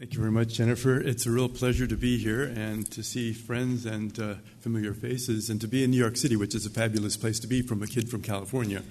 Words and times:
Thank 0.00 0.14
you 0.14 0.20
very 0.20 0.32
much, 0.32 0.54
Jennifer. 0.54 0.98
It's 0.98 1.26
a 1.26 1.30
real 1.30 1.50
pleasure 1.50 1.86
to 1.86 1.94
be 1.94 2.16
here 2.16 2.44
and 2.44 2.90
to 2.90 3.02
see 3.02 3.34
friends 3.34 3.84
and 3.84 4.18
uh, 4.18 4.36
familiar 4.60 4.94
faces 4.94 5.50
and 5.50 5.60
to 5.60 5.68
be 5.68 5.84
in 5.84 5.90
New 5.90 5.98
York 5.98 6.16
City, 6.16 6.36
which 6.36 6.54
is 6.54 6.64
a 6.64 6.70
fabulous 6.70 7.18
place 7.18 7.38
to 7.40 7.46
be 7.46 7.60
from 7.60 7.82
a 7.82 7.86
kid 7.86 8.08
from 8.08 8.22
California. 8.22 8.82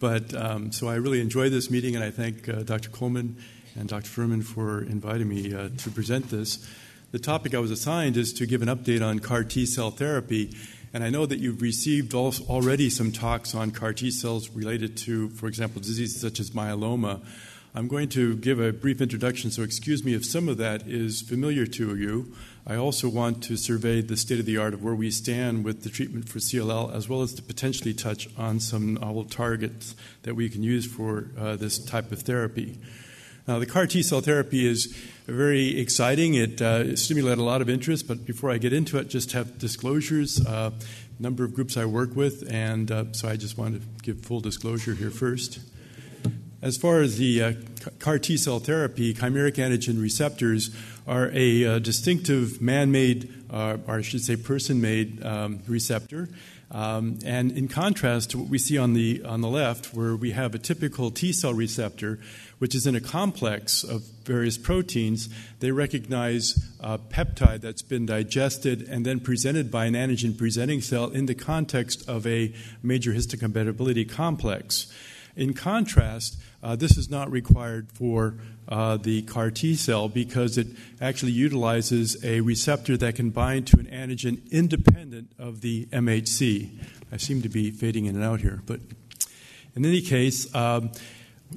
But 0.00 0.34
um, 0.34 0.72
so 0.72 0.88
I 0.88 0.96
really 0.96 1.20
enjoy 1.20 1.50
this 1.50 1.70
meeting, 1.70 1.94
and 1.94 2.02
I 2.02 2.10
thank 2.10 2.48
uh, 2.48 2.64
Dr. 2.64 2.90
Coleman 2.90 3.36
and 3.76 3.88
Dr. 3.88 4.08
Furman 4.08 4.42
for 4.42 4.82
inviting 4.82 5.28
me 5.28 5.54
uh, 5.54 5.68
to 5.68 5.90
present 5.90 6.30
this. 6.30 6.68
The 7.12 7.20
topic 7.20 7.54
I 7.54 7.60
was 7.60 7.70
assigned 7.70 8.16
is 8.16 8.32
to 8.32 8.44
give 8.44 8.60
an 8.60 8.66
update 8.66 9.06
on 9.06 9.20
CAR 9.20 9.44
T 9.44 9.64
cell 9.66 9.92
therapy. 9.92 10.52
And 10.92 11.04
I 11.04 11.10
know 11.10 11.26
that 11.26 11.38
you've 11.38 11.62
received 11.62 12.12
already 12.12 12.90
some 12.90 13.12
talks 13.12 13.54
on 13.54 13.70
CAR 13.70 13.92
T 13.92 14.10
cells 14.10 14.48
related 14.48 14.96
to, 14.96 15.28
for 15.28 15.46
example, 15.46 15.80
diseases 15.80 16.20
such 16.20 16.40
as 16.40 16.50
myeloma. 16.50 17.20
I'm 17.72 17.86
going 17.86 18.08
to 18.10 18.34
give 18.34 18.58
a 18.58 18.72
brief 18.72 19.00
introduction, 19.00 19.52
so 19.52 19.62
excuse 19.62 20.02
me 20.02 20.12
if 20.12 20.24
some 20.24 20.48
of 20.48 20.56
that 20.56 20.88
is 20.88 21.22
familiar 21.22 21.66
to 21.66 21.94
you. 21.94 22.34
I 22.66 22.74
also 22.74 23.08
want 23.08 23.44
to 23.44 23.56
survey 23.56 24.00
the 24.00 24.16
state 24.16 24.40
of 24.40 24.46
the 24.46 24.56
art 24.56 24.74
of 24.74 24.82
where 24.82 24.94
we 24.94 25.12
stand 25.12 25.64
with 25.64 25.84
the 25.84 25.88
treatment 25.88 26.28
for 26.28 26.40
CLL, 26.40 26.92
as 26.92 27.08
well 27.08 27.22
as 27.22 27.32
to 27.34 27.42
potentially 27.42 27.94
touch 27.94 28.28
on 28.36 28.58
some 28.58 28.94
novel 28.94 29.24
targets 29.24 29.94
that 30.22 30.34
we 30.34 30.48
can 30.48 30.64
use 30.64 30.84
for 30.84 31.30
uh, 31.38 31.54
this 31.54 31.78
type 31.78 32.10
of 32.10 32.22
therapy. 32.22 32.76
Now, 33.46 33.60
the 33.60 33.66
CAR 33.66 33.86
T 33.86 34.02
cell 34.02 34.20
therapy 34.20 34.66
is 34.66 34.86
very 35.26 35.78
exciting. 35.78 36.34
It 36.34 36.60
uh, 36.60 36.96
stimulated 36.96 37.38
a 37.38 37.44
lot 37.44 37.62
of 37.62 37.70
interest, 37.70 38.08
but 38.08 38.26
before 38.26 38.50
I 38.50 38.58
get 38.58 38.72
into 38.72 38.98
it, 38.98 39.08
just 39.08 39.30
have 39.30 39.58
disclosures. 39.58 40.44
Uh, 40.44 40.72
number 41.20 41.44
of 41.44 41.54
groups 41.54 41.76
I 41.76 41.84
work 41.84 42.16
with, 42.16 42.52
and 42.52 42.90
uh, 42.90 43.12
so 43.12 43.28
I 43.28 43.36
just 43.36 43.56
want 43.56 43.80
to 43.80 44.02
give 44.02 44.22
full 44.22 44.40
disclosure 44.40 44.94
here 44.94 45.10
first. 45.10 45.60
As 46.62 46.76
far 46.76 47.00
as 47.00 47.16
the 47.16 47.42
uh, 47.42 47.52
CAR 48.00 48.18
T 48.18 48.36
cell 48.36 48.58
therapy, 48.58 49.14
chimeric 49.14 49.54
antigen 49.54 50.00
receptors 50.00 50.68
are 51.06 51.30
a 51.32 51.64
uh, 51.64 51.78
distinctive 51.78 52.60
man 52.60 52.92
made, 52.92 53.32
uh, 53.50 53.78
or 53.86 53.94
I 53.94 54.02
should 54.02 54.20
say 54.20 54.36
person 54.36 54.78
made, 54.78 55.24
um, 55.24 55.60
receptor. 55.66 56.28
Um, 56.70 57.18
and 57.24 57.50
in 57.50 57.66
contrast 57.66 58.30
to 58.30 58.38
what 58.38 58.48
we 58.48 58.58
see 58.58 58.76
on 58.76 58.92
the, 58.92 59.24
on 59.24 59.40
the 59.40 59.48
left, 59.48 59.94
where 59.94 60.14
we 60.14 60.32
have 60.32 60.54
a 60.54 60.58
typical 60.58 61.10
T 61.10 61.32
cell 61.32 61.54
receptor, 61.54 62.18
which 62.58 62.74
is 62.74 62.86
in 62.86 62.94
a 62.94 63.00
complex 63.00 63.82
of 63.82 64.02
various 64.24 64.58
proteins, 64.58 65.30
they 65.60 65.70
recognize 65.70 66.62
a 66.78 66.98
peptide 66.98 67.62
that's 67.62 67.82
been 67.82 68.04
digested 68.04 68.82
and 68.82 69.06
then 69.06 69.18
presented 69.18 69.70
by 69.70 69.86
an 69.86 69.94
antigen 69.94 70.36
presenting 70.36 70.82
cell 70.82 71.06
in 71.08 71.24
the 71.24 71.34
context 71.34 72.06
of 72.06 72.26
a 72.26 72.52
major 72.82 73.14
histocompatibility 73.14 74.06
complex. 74.06 74.92
In 75.36 75.54
contrast, 75.54 76.36
uh, 76.62 76.76
this 76.76 76.96
is 76.96 77.08
not 77.08 77.30
required 77.30 77.90
for 77.92 78.34
uh, 78.68 78.96
the 78.96 79.22
CAR 79.22 79.50
T 79.50 79.74
cell 79.74 80.08
because 80.08 80.58
it 80.58 80.66
actually 81.00 81.32
utilizes 81.32 82.22
a 82.24 82.40
receptor 82.40 82.96
that 82.96 83.14
can 83.14 83.30
bind 83.30 83.66
to 83.68 83.78
an 83.78 83.86
antigen 83.86 84.50
independent 84.50 85.32
of 85.38 85.60
the 85.60 85.86
MHC. 85.86 86.70
I 87.12 87.16
seem 87.16 87.42
to 87.42 87.48
be 87.48 87.70
fading 87.70 88.06
in 88.06 88.16
and 88.16 88.24
out 88.24 88.40
here, 88.40 88.62
but 88.66 88.80
in 89.74 89.84
any 89.84 90.00
case, 90.00 90.52
um, 90.54 90.90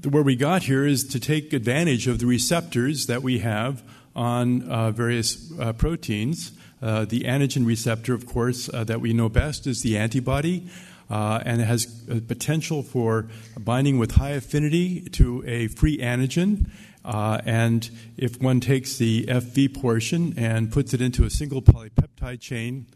where 0.10 0.24
we 0.24 0.36
got 0.36 0.64
here 0.64 0.86
is 0.86 1.04
to 1.10 1.20
take 1.20 1.54
advantage 1.54 2.08
of 2.08 2.20
the 2.20 2.26
receptors 2.26 3.06
that 3.08 3.22
we 3.22 3.40
have 3.40 3.84
on 4.16 4.64
uh, 4.70 4.92
various 4.92 5.52
uh, 5.60 5.74
proteins. 5.74 6.52
Uh, 6.82 7.06
the 7.06 7.22
antigen 7.22 7.66
receptor, 7.66 8.14
of 8.14 8.26
course, 8.26 8.70
uh, 8.74 8.84
that 8.84 9.00
we 9.00 9.14
know 9.14 9.30
best 9.30 9.68
is 9.68 9.82
the 9.82 9.98
antibody 9.98 10.68
uh, 11.14 11.39
and 11.45 11.61
it 11.61 11.66
has 11.66 11.86
potential 12.28 12.81
for 12.81 13.28
binding 13.59 14.00
with 14.00 14.14
high 14.14 14.31
affinity 14.31 15.02
to 15.02 15.44
a 15.45 15.67
free 15.67 16.00
antigen. 16.00 16.67
Uh, 17.05 17.39
and 17.45 17.92
if 18.17 18.42
one 18.42 18.59
takes 18.59 18.97
the 18.97 19.23
FV 19.28 19.80
portion 19.80 20.33
and 20.38 20.72
puts 20.72 20.92
it 20.92 21.02
into 21.02 21.23
a 21.23 21.30
single 21.30 21.61
polypeptide 21.61 22.39
chain, 22.39 22.88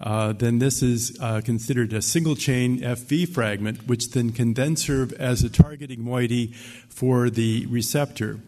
uh, 0.00 0.32
then 0.32 0.60
this 0.60 0.80
is 0.80 1.18
uh, 1.20 1.40
considered 1.44 1.92
a 1.92 2.00
single 2.00 2.36
chain 2.36 2.78
FV 2.78 3.28
fragment, 3.28 3.88
which 3.88 4.12
then 4.12 4.30
can 4.30 4.54
then 4.54 4.76
serve 4.76 5.12
as 5.14 5.42
a 5.42 5.50
targeting 5.50 6.04
moiety 6.04 6.52
for 6.88 7.30
the 7.30 7.66
receptor. 7.66 8.38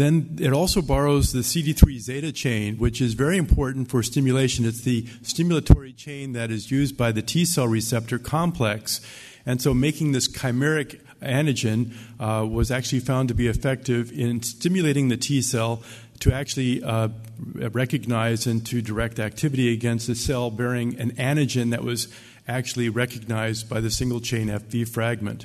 Then 0.00 0.38
it 0.40 0.54
also 0.54 0.80
borrows 0.80 1.32
the 1.32 1.40
CD3 1.40 1.98
zeta 1.98 2.32
chain, 2.32 2.78
which 2.78 3.02
is 3.02 3.12
very 3.12 3.36
important 3.36 3.90
for 3.90 4.02
stimulation. 4.02 4.64
It's 4.64 4.80
the 4.80 5.02
stimulatory 5.22 5.94
chain 5.94 6.32
that 6.32 6.50
is 6.50 6.70
used 6.70 6.96
by 6.96 7.12
the 7.12 7.20
T 7.20 7.44
cell 7.44 7.68
receptor 7.68 8.18
complex. 8.18 9.02
And 9.44 9.60
so 9.60 9.74
making 9.74 10.12
this 10.12 10.26
chimeric 10.26 11.02
antigen 11.20 11.92
uh, 12.18 12.46
was 12.46 12.70
actually 12.70 13.00
found 13.00 13.28
to 13.28 13.34
be 13.34 13.46
effective 13.46 14.10
in 14.10 14.42
stimulating 14.42 15.08
the 15.08 15.18
T 15.18 15.42
cell 15.42 15.82
to 16.20 16.32
actually 16.32 16.82
uh, 16.82 17.08
recognize 17.44 18.46
and 18.46 18.64
to 18.68 18.80
direct 18.80 19.18
activity 19.18 19.70
against 19.70 20.08
a 20.08 20.14
cell 20.14 20.50
bearing 20.50 20.98
an 20.98 21.10
antigen 21.16 21.72
that 21.72 21.84
was 21.84 22.08
actually 22.48 22.88
recognized 22.88 23.68
by 23.68 23.80
the 23.80 23.90
single 23.90 24.20
chain 24.20 24.48
FV 24.48 24.88
fragment. 24.88 25.44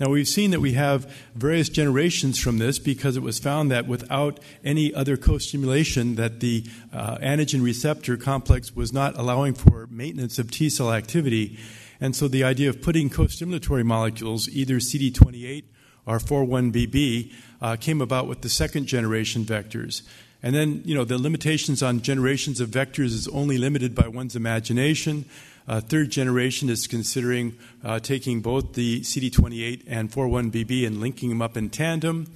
Now, 0.00 0.08
we've 0.08 0.26
seen 0.26 0.50
that 0.52 0.60
we 0.60 0.72
have 0.72 1.04
various 1.34 1.68
generations 1.68 2.38
from 2.38 2.56
this 2.56 2.78
because 2.78 3.18
it 3.18 3.22
was 3.22 3.38
found 3.38 3.70
that 3.70 3.86
without 3.86 4.40
any 4.64 4.94
other 4.94 5.18
co-stimulation 5.18 6.14
that 6.14 6.40
the 6.40 6.64
uh, 6.90 7.18
antigen 7.18 7.62
receptor 7.62 8.16
complex 8.16 8.74
was 8.74 8.94
not 8.94 9.14
allowing 9.18 9.52
for 9.52 9.86
maintenance 9.90 10.38
of 10.38 10.50
T 10.50 10.70
cell 10.70 10.90
activity. 10.90 11.58
And 12.00 12.16
so 12.16 12.28
the 12.28 12.42
idea 12.42 12.70
of 12.70 12.80
putting 12.80 13.10
co-stimulatory 13.10 13.84
molecules, 13.84 14.48
either 14.48 14.76
CD28 14.76 15.64
or 16.06 16.18
41BB, 16.18 17.32
uh, 17.60 17.76
came 17.76 18.00
about 18.00 18.26
with 18.26 18.40
the 18.40 18.48
second 18.48 18.86
generation 18.86 19.44
vectors. 19.44 20.00
And 20.42 20.54
then, 20.54 20.80
you 20.86 20.94
know, 20.94 21.04
the 21.04 21.18
limitations 21.18 21.82
on 21.82 22.00
generations 22.00 22.58
of 22.58 22.70
vectors 22.70 23.12
is 23.12 23.28
only 23.28 23.58
limited 23.58 23.94
by 23.94 24.08
one's 24.08 24.34
imagination. 24.34 25.26
Uh, 25.70 25.80
third 25.80 26.10
generation 26.10 26.68
is 26.68 26.88
considering 26.88 27.56
uh, 27.84 28.00
taking 28.00 28.40
both 28.40 28.72
the 28.72 29.00
CD28 29.02 29.84
and 29.86 30.10
41BB 30.10 30.84
and 30.84 31.00
linking 31.00 31.28
them 31.28 31.40
up 31.40 31.56
in 31.56 31.70
tandem. 31.70 32.26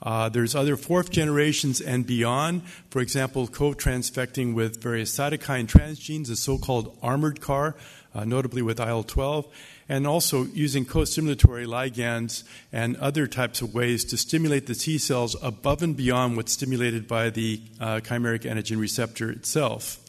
Uh, 0.00 0.28
there's 0.28 0.54
other 0.54 0.76
fourth 0.76 1.10
generations 1.10 1.80
and 1.80 2.06
beyond, 2.06 2.62
for 2.88 3.02
example, 3.02 3.48
co-transfecting 3.48 4.54
with 4.54 4.80
various 4.80 5.12
cytokine 5.12 5.66
transgenes, 5.66 6.28
the 6.28 6.36
so-called 6.36 6.96
armored 7.02 7.40
CAR, 7.40 7.74
uh, 8.14 8.24
notably 8.24 8.62
with 8.62 8.78
IL-12, 8.78 9.46
and 9.88 10.06
also 10.06 10.44
using 10.44 10.84
co-stimulatory 10.84 11.66
ligands 11.66 12.44
and 12.72 12.96
other 12.98 13.26
types 13.26 13.60
of 13.62 13.74
ways 13.74 14.04
to 14.04 14.16
stimulate 14.16 14.68
the 14.68 14.76
T 14.76 14.96
cells 14.96 15.34
above 15.42 15.82
and 15.82 15.96
beyond 15.96 16.36
what's 16.36 16.52
stimulated 16.52 17.08
by 17.08 17.30
the 17.30 17.60
uh, 17.80 17.98
chimeric 18.04 18.42
antigen 18.42 18.78
receptor 18.78 19.28
itself. 19.28 20.05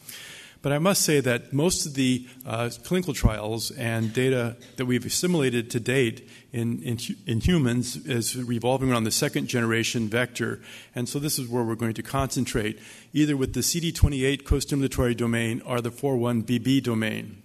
But 0.60 0.72
I 0.72 0.78
must 0.78 1.02
say 1.02 1.20
that 1.20 1.52
most 1.52 1.86
of 1.86 1.94
the 1.94 2.26
uh, 2.44 2.70
clinical 2.82 3.14
trials 3.14 3.70
and 3.70 4.12
data 4.12 4.56
that 4.76 4.86
we've 4.86 5.06
assimilated 5.06 5.70
to 5.70 5.80
date 5.80 6.28
in, 6.52 6.82
in, 6.82 6.98
in, 7.26 7.40
humans 7.40 7.96
is 8.06 8.36
revolving 8.36 8.90
around 8.90 9.04
the 9.04 9.12
second 9.12 9.46
generation 9.46 10.08
vector. 10.08 10.60
And 10.96 11.08
so 11.08 11.20
this 11.20 11.38
is 11.38 11.46
where 11.46 11.62
we're 11.62 11.76
going 11.76 11.94
to 11.94 12.02
concentrate, 12.02 12.80
either 13.12 13.36
with 13.36 13.52
the 13.52 13.60
CD28 13.60 14.44
co-stimulatory 14.44 15.16
domain 15.16 15.62
or 15.64 15.80
the 15.80 15.90
41BB 15.90 16.82
domain. 16.82 17.42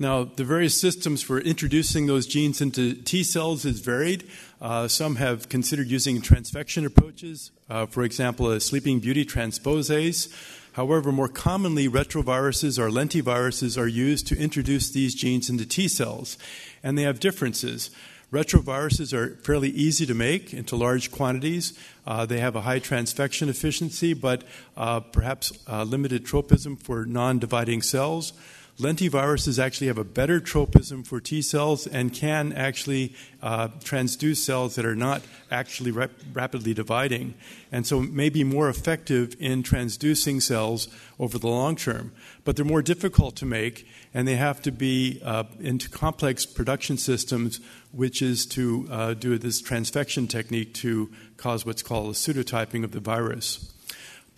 Now, 0.00 0.24
the 0.24 0.44
various 0.44 0.80
systems 0.80 1.22
for 1.22 1.40
introducing 1.40 2.06
those 2.06 2.26
genes 2.26 2.60
into 2.60 2.94
T 2.94 3.24
cells 3.24 3.64
is 3.64 3.80
varied. 3.80 4.28
Uh, 4.60 4.86
some 4.86 5.16
have 5.16 5.48
considered 5.48 5.88
using 5.88 6.20
transfection 6.22 6.86
approaches, 6.86 7.50
uh, 7.68 7.86
for 7.86 8.04
example, 8.04 8.50
a 8.50 8.60
sleeping 8.60 9.00
beauty 9.00 9.24
transposase. 9.24 10.32
However, 10.78 11.10
more 11.10 11.26
commonly, 11.26 11.88
retroviruses 11.88 12.78
or 12.78 12.88
lentiviruses 12.88 13.76
are 13.76 13.88
used 13.88 14.28
to 14.28 14.38
introduce 14.38 14.88
these 14.90 15.12
genes 15.12 15.50
into 15.50 15.66
T 15.66 15.88
cells, 15.88 16.38
and 16.84 16.96
they 16.96 17.02
have 17.02 17.18
differences. 17.18 17.90
Retroviruses 18.30 19.12
are 19.12 19.34
fairly 19.42 19.70
easy 19.70 20.06
to 20.06 20.14
make 20.14 20.54
into 20.54 20.76
large 20.76 21.10
quantities. 21.10 21.76
Uh, 22.06 22.26
they 22.26 22.38
have 22.38 22.54
a 22.54 22.60
high 22.60 22.78
transfection 22.78 23.48
efficiency, 23.48 24.14
but 24.14 24.44
uh, 24.76 25.00
perhaps 25.00 25.52
uh, 25.66 25.82
limited 25.82 26.24
tropism 26.24 26.76
for 26.76 27.04
non 27.04 27.40
dividing 27.40 27.82
cells. 27.82 28.32
Lentiviruses 28.78 29.58
actually 29.58 29.88
have 29.88 29.98
a 29.98 30.04
better 30.04 30.38
tropism 30.38 31.02
for 31.02 31.20
T 31.20 31.42
cells 31.42 31.84
and 31.88 32.14
can 32.14 32.52
actually 32.52 33.12
uh, 33.42 33.68
transduce 33.80 34.36
cells 34.36 34.76
that 34.76 34.84
are 34.84 34.94
not 34.94 35.22
actually 35.50 35.90
rap- 35.90 36.12
rapidly 36.32 36.74
dividing, 36.74 37.34
and 37.72 37.84
so 37.84 37.98
may 37.98 38.28
be 38.28 38.44
more 38.44 38.68
effective 38.68 39.34
in 39.40 39.64
transducing 39.64 40.40
cells 40.40 40.86
over 41.18 41.38
the 41.38 41.48
long 41.48 41.74
term. 41.74 42.12
But 42.44 42.54
they're 42.54 42.64
more 42.64 42.82
difficult 42.82 43.34
to 43.36 43.46
make, 43.46 43.84
and 44.14 44.28
they 44.28 44.36
have 44.36 44.62
to 44.62 44.70
be 44.70 45.20
uh, 45.24 45.44
into 45.58 45.90
complex 45.90 46.46
production 46.46 46.98
systems, 46.98 47.58
which 47.90 48.22
is 48.22 48.46
to 48.46 48.86
uh, 48.92 49.14
do 49.14 49.36
this 49.38 49.60
transfection 49.60 50.28
technique 50.28 50.72
to 50.74 51.10
cause 51.36 51.66
what's 51.66 51.82
called 51.82 52.10
a 52.10 52.12
pseudotyping 52.12 52.84
of 52.84 52.92
the 52.92 53.00
virus. 53.00 53.74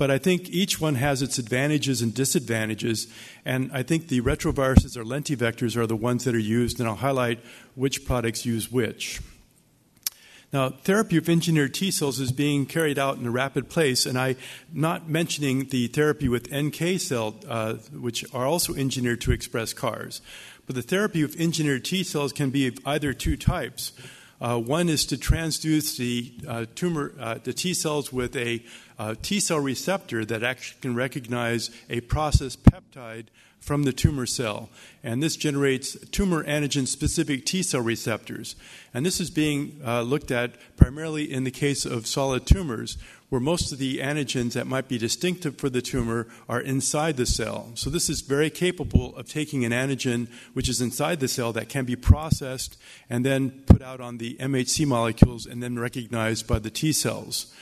But 0.01 0.11
I 0.11 0.17
think 0.17 0.49
each 0.49 0.81
one 0.81 0.95
has 0.95 1.21
its 1.21 1.37
advantages 1.37 2.01
and 2.01 2.15
disadvantages, 2.15 3.07
and 3.45 3.71
I 3.71 3.83
think 3.83 4.09
the 4.09 4.23
retroviruses 4.23 4.97
or 4.97 5.05
lentivectors 5.05 5.77
are 5.77 5.87
the 5.87 5.95
ones 5.95 6.25
that 6.25 6.35
are 6.35 6.39
used, 6.39 6.81
and 6.81 6.89
I'll 6.89 6.95
highlight 6.95 7.41
which 7.75 8.07
products 8.07 8.47
use 8.47 8.73
which. 8.73 9.21
Now, 10.55 10.71
therapy 10.71 11.19
of 11.19 11.29
engineered 11.29 11.75
T 11.75 11.91
cells 11.91 12.19
is 12.19 12.33
being 12.33 12.65
carried 12.65 12.99
out 12.99 13.19
in 13.19 13.27
a 13.27 13.31
rapid 13.31 13.69
pace, 13.69 14.07
and 14.07 14.19
I'm 14.19 14.37
not 14.73 15.07
mentioning 15.07 15.67
the 15.67 15.89
therapy 15.89 16.31
with 16.31 16.51
NK 16.51 16.99
cells, 16.99 17.35
uh, 17.47 17.75
which 17.93 18.25
are 18.33 18.47
also 18.47 18.73
engineered 18.73 19.21
to 19.21 19.33
express 19.33 19.75
CARs. 19.75 20.23
But 20.65 20.77
the 20.77 20.83
therapy 20.83 21.21
of 21.21 21.39
engineered 21.39 21.85
T 21.85 22.05
cells 22.05 22.33
can 22.33 22.49
be 22.49 22.67
of 22.69 22.79
either 22.87 23.13
two 23.13 23.37
types. 23.37 23.93
Uh, 24.41 24.59
one 24.59 24.89
is 24.89 25.05
to 25.05 25.19
transduce 25.19 25.99
the 25.99 26.33
uh, 26.49 26.65
tumor, 26.75 27.13
uh, 27.21 27.39
the 27.45 27.53
T 27.53 27.75
cells 27.75 28.11
with 28.11 28.35
a 28.37 28.65
uh, 29.01 29.15
T 29.23 29.41
cell 29.41 29.59
receptor 29.59 30.27
that 30.27 30.43
actually 30.43 30.81
can 30.83 30.95
recognize 30.95 31.71
a 31.89 32.03
processed 32.03 32.63
peptide 32.65 33.27
from 33.59 33.85
the 33.85 33.93
tumor 33.95 34.27
cell. 34.27 34.69
And 35.03 35.23
this 35.23 35.37
generates 35.37 35.97
tumor 36.11 36.45
antigen 36.45 36.87
specific 36.87 37.47
T 37.47 37.63
cell 37.63 37.81
receptors. 37.81 38.57
And 38.93 39.07
this 39.07 39.19
is 39.19 39.31
being 39.31 39.81
uh, 39.87 40.03
looked 40.03 40.31
at 40.31 40.53
primarily 40.77 41.33
in 41.33 41.45
the 41.45 41.51
case 41.51 41.87
of 41.87 42.07
solid 42.07 42.45
tumors, 42.45 42.99
where 43.31 43.41
most 43.41 43.73
of 43.73 43.79
the 43.79 44.01
antigens 44.01 44.53
that 44.53 44.67
might 44.67 44.89
be 44.89 44.99
distinctive 44.99 45.57
for 45.57 45.71
the 45.71 45.81
tumor 45.81 46.27
are 46.47 46.61
inside 46.61 47.17
the 47.17 47.25
cell. 47.25 47.71
So, 47.77 47.89
this 47.89 48.11
is 48.11 48.21
very 48.21 48.51
capable 48.51 49.17
of 49.17 49.29
taking 49.29 49.65
an 49.65 49.73
antigen 49.73 50.29
which 50.53 50.69
is 50.69 50.83
inside 50.83 51.21
the 51.21 51.29
cell 51.29 51.55
that 51.55 51.71
can 51.71 51.87
be 51.87 51.97
processed 51.97 52.77
and 53.09 53.25
then 53.25 53.63
put 53.67 53.81
out 53.81 54.01
on 54.01 54.19
the 54.19 54.35
MHC 54.35 54.87
molecules 54.87 55.47
and 55.47 55.63
then 55.63 55.79
recognized 55.79 56.47
by 56.47 56.59
the 56.59 56.71
T 56.71 56.93
cells. 56.93 57.55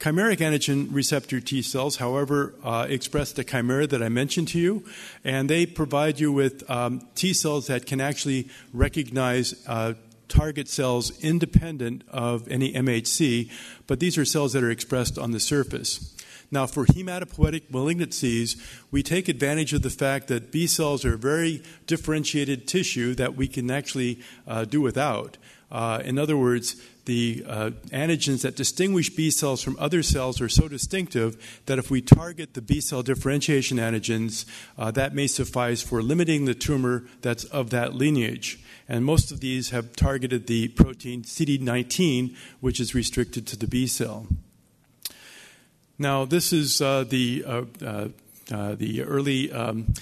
Chimeric 0.00 0.38
antigen 0.38 0.86
receptor 0.92 1.40
T 1.40 1.60
cells, 1.60 1.96
however, 1.96 2.54
uh, 2.62 2.86
express 2.88 3.32
the 3.32 3.42
chimera 3.42 3.84
that 3.88 4.00
I 4.00 4.08
mentioned 4.08 4.46
to 4.48 4.58
you, 4.60 4.84
and 5.24 5.50
they 5.50 5.66
provide 5.66 6.20
you 6.20 6.30
with 6.30 6.68
um, 6.70 7.02
T 7.16 7.32
cells 7.32 7.66
that 7.66 7.84
can 7.84 8.00
actually 8.00 8.48
recognize 8.72 9.60
uh, 9.66 9.94
target 10.28 10.68
cells 10.68 11.18
independent 11.20 12.04
of 12.10 12.46
any 12.46 12.72
MHC, 12.72 13.50
but 13.88 13.98
these 13.98 14.16
are 14.16 14.24
cells 14.24 14.52
that 14.52 14.62
are 14.62 14.70
expressed 14.70 15.18
on 15.18 15.32
the 15.32 15.40
surface. 15.40 16.14
Now, 16.50 16.66
for 16.66 16.86
hematopoietic 16.86 17.70
malignancies, 17.72 18.56
we 18.92 19.02
take 19.02 19.28
advantage 19.28 19.72
of 19.72 19.82
the 19.82 19.90
fact 19.90 20.28
that 20.28 20.52
B 20.52 20.68
cells 20.68 21.04
are 21.04 21.16
very 21.16 21.62
differentiated 21.88 22.68
tissue 22.68 23.16
that 23.16 23.34
we 23.34 23.48
can 23.48 23.68
actually 23.68 24.20
uh, 24.46 24.64
do 24.64 24.80
without. 24.80 25.38
Uh, 25.70 26.00
in 26.04 26.18
other 26.18 26.36
words, 26.36 26.76
the 27.08 27.42
uh, 27.48 27.70
antigens 27.86 28.42
that 28.42 28.54
distinguish 28.54 29.08
B 29.08 29.30
cells 29.30 29.62
from 29.62 29.76
other 29.80 30.02
cells 30.02 30.42
are 30.42 30.48
so 30.48 30.68
distinctive 30.68 31.62
that 31.64 31.78
if 31.78 31.90
we 31.90 32.02
target 32.02 32.52
the 32.52 32.60
B 32.60 32.82
cell 32.82 33.02
differentiation 33.02 33.78
antigens, 33.78 34.44
uh, 34.76 34.90
that 34.90 35.14
may 35.14 35.26
suffice 35.26 35.80
for 35.80 36.02
limiting 36.02 36.44
the 36.44 36.54
tumor 36.54 37.04
that's 37.22 37.44
of 37.44 37.70
that 37.70 37.94
lineage. 37.94 38.60
And 38.86 39.06
most 39.06 39.32
of 39.32 39.40
these 39.40 39.70
have 39.70 39.96
targeted 39.96 40.48
the 40.48 40.68
protein 40.68 41.22
CD19, 41.22 42.36
which 42.60 42.78
is 42.78 42.94
restricted 42.94 43.46
to 43.46 43.56
the 43.56 43.66
B 43.66 43.86
cell. 43.86 44.26
Now, 45.98 46.26
this 46.26 46.52
is 46.52 46.82
uh, 46.82 47.04
the 47.08 47.42
uh, 47.46 47.62
uh, 47.82 48.08
uh, 48.52 48.74
the 48.74 49.02
early 49.02 49.50
um, 49.50 49.94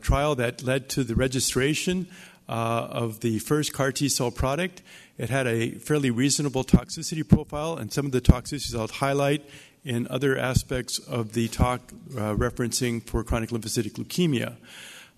trial 0.00 0.34
that 0.34 0.64
led 0.64 0.88
to 0.90 1.04
the 1.04 1.14
registration 1.14 2.08
of 2.48 3.20
the 3.20 3.38
first 3.38 3.72
CAR 3.72 3.92
T 3.92 4.08
cell 4.08 4.32
product. 4.32 4.82
It 5.20 5.28
had 5.28 5.46
a 5.46 5.72
fairly 5.72 6.10
reasonable 6.10 6.64
toxicity 6.64 7.28
profile, 7.28 7.76
and 7.76 7.92
some 7.92 8.06
of 8.06 8.12
the 8.12 8.22
toxicities 8.22 8.74
I'll 8.74 8.88
highlight 8.88 9.44
in 9.84 10.08
other 10.08 10.38
aspects 10.38 10.98
of 10.98 11.34
the 11.34 11.46
talk 11.48 11.92
uh, 12.12 12.34
referencing 12.34 13.02
for 13.02 13.22
chronic 13.22 13.50
lymphocytic 13.50 13.98
leukemia. 13.98 14.56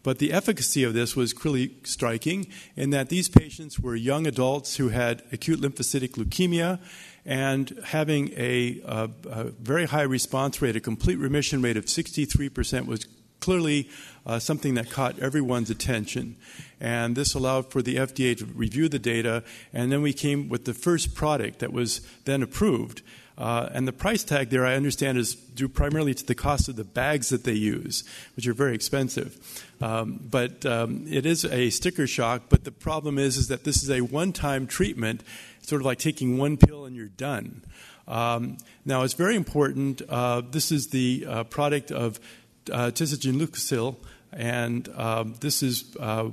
But 0.02 0.18
the 0.18 0.32
efficacy 0.32 0.82
of 0.82 0.92
this 0.92 1.14
was 1.14 1.32
clearly 1.32 1.76
striking 1.84 2.48
in 2.74 2.90
that 2.90 3.10
these 3.10 3.28
patients 3.28 3.78
were 3.78 3.94
young 3.94 4.26
adults 4.26 4.74
who 4.74 4.88
had 4.88 5.22
acute 5.30 5.60
lymphocytic 5.60 6.16
leukemia 6.16 6.80
and 7.24 7.78
having 7.84 8.32
a, 8.36 8.80
a, 8.84 9.08
a 9.30 9.44
very 9.52 9.84
high 9.84 10.02
response 10.02 10.60
rate, 10.60 10.74
a 10.74 10.80
complete 10.80 11.20
remission 11.20 11.62
rate 11.62 11.76
of 11.76 11.84
63% 11.84 12.86
was 12.86 13.06
clearly 13.42 13.90
uh, 14.24 14.38
something 14.38 14.74
that 14.74 14.88
caught 14.88 15.18
everyone's 15.18 15.68
attention. 15.68 16.36
And 16.80 17.14
this 17.14 17.34
allowed 17.34 17.70
for 17.70 17.82
the 17.82 17.96
FDA 17.96 18.36
to 18.38 18.46
review 18.46 18.88
the 18.88 18.98
data, 18.98 19.44
and 19.72 19.92
then 19.92 20.00
we 20.00 20.12
came 20.12 20.48
with 20.48 20.64
the 20.64 20.72
first 20.72 21.14
product 21.14 21.58
that 21.58 21.72
was 21.72 22.00
then 22.24 22.42
approved. 22.42 23.02
Uh, 23.36 23.68
and 23.72 23.88
the 23.88 23.92
price 23.92 24.22
tag 24.22 24.50
there, 24.50 24.64
I 24.64 24.74
understand, 24.74 25.18
is 25.18 25.34
due 25.34 25.68
primarily 25.68 26.14
to 26.14 26.24
the 26.24 26.34
cost 26.34 26.68
of 26.68 26.76
the 26.76 26.84
bags 26.84 27.30
that 27.30 27.44
they 27.44 27.54
use, 27.54 28.04
which 28.36 28.46
are 28.46 28.54
very 28.54 28.74
expensive. 28.74 29.64
Um, 29.80 30.20
but 30.30 30.64
um, 30.64 31.06
it 31.08 31.26
is 31.26 31.44
a 31.44 31.70
sticker 31.70 32.06
shock. 32.06 32.42
But 32.48 32.64
the 32.64 32.72
problem 32.72 33.18
is, 33.18 33.36
is 33.36 33.48
that 33.48 33.64
this 33.64 33.82
is 33.82 33.90
a 33.90 34.02
one-time 34.02 34.66
treatment, 34.66 35.22
sort 35.62 35.82
of 35.82 35.86
like 35.86 35.98
taking 35.98 36.38
one 36.38 36.56
pill 36.56 36.84
and 36.84 36.94
you're 36.94 37.08
done. 37.08 37.62
Um, 38.06 38.58
now, 38.84 39.02
it's 39.02 39.14
very 39.14 39.36
important. 39.36 40.02
Uh, 40.08 40.42
this 40.42 40.70
is 40.72 40.88
the 40.88 41.24
uh, 41.28 41.44
product 41.44 41.90
of 41.90 42.20
uh, 42.70 42.90
tisagenlecleucel, 42.90 43.96
and 44.32 44.88
um, 44.96 45.34
this 45.40 45.62
is 45.62 45.94
uh, 46.00 46.30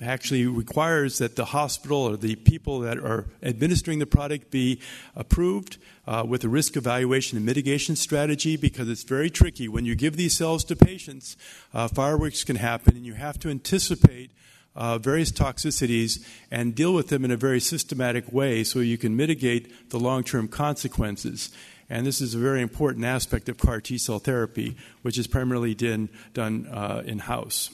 actually 0.00 0.46
requires 0.46 1.18
that 1.18 1.34
the 1.34 1.46
hospital 1.46 1.98
or 1.98 2.16
the 2.16 2.36
people 2.36 2.80
that 2.80 2.98
are 2.98 3.26
administering 3.42 3.98
the 3.98 4.06
product 4.06 4.50
be 4.50 4.80
approved 5.16 5.78
uh, 6.06 6.24
with 6.26 6.44
a 6.44 6.48
risk 6.48 6.76
evaluation 6.76 7.36
and 7.36 7.44
mitigation 7.44 7.96
strategy 7.96 8.56
because 8.56 8.88
it's 8.88 9.02
very 9.02 9.30
tricky 9.30 9.66
when 9.66 9.84
you 9.84 9.96
give 9.96 10.16
these 10.16 10.36
cells 10.36 10.62
to 10.64 10.76
patients. 10.76 11.36
Uh, 11.74 11.88
fireworks 11.88 12.44
can 12.44 12.56
happen, 12.56 12.96
and 12.96 13.04
you 13.04 13.14
have 13.14 13.38
to 13.38 13.48
anticipate. 13.48 14.30
Uh, 14.76 14.96
various 14.98 15.32
toxicities 15.32 16.24
and 16.48 16.76
deal 16.76 16.94
with 16.94 17.08
them 17.08 17.24
in 17.24 17.32
a 17.32 17.36
very 17.36 17.58
systematic 17.58 18.32
way 18.32 18.62
so 18.62 18.78
you 18.78 18.96
can 18.96 19.16
mitigate 19.16 19.90
the 19.90 19.98
long 19.98 20.22
term 20.22 20.46
consequences. 20.46 21.50
And 21.90 22.06
this 22.06 22.20
is 22.20 22.34
a 22.34 22.38
very 22.38 22.62
important 22.62 23.04
aspect 23.04 23.48
of 23.48 23.58
CAR 23.58 23.80
T 23.80 23.98
cell 23.98 24.20
therapy, 24.20 24.76
which 25.02 25.18
is 25.18 25.26
primarily 25.26 25.74
done, 25.74 26.08
done 26.32 26.68
uh, 26.68 27.02
in 27.04 27.18
house. 27.18 27.70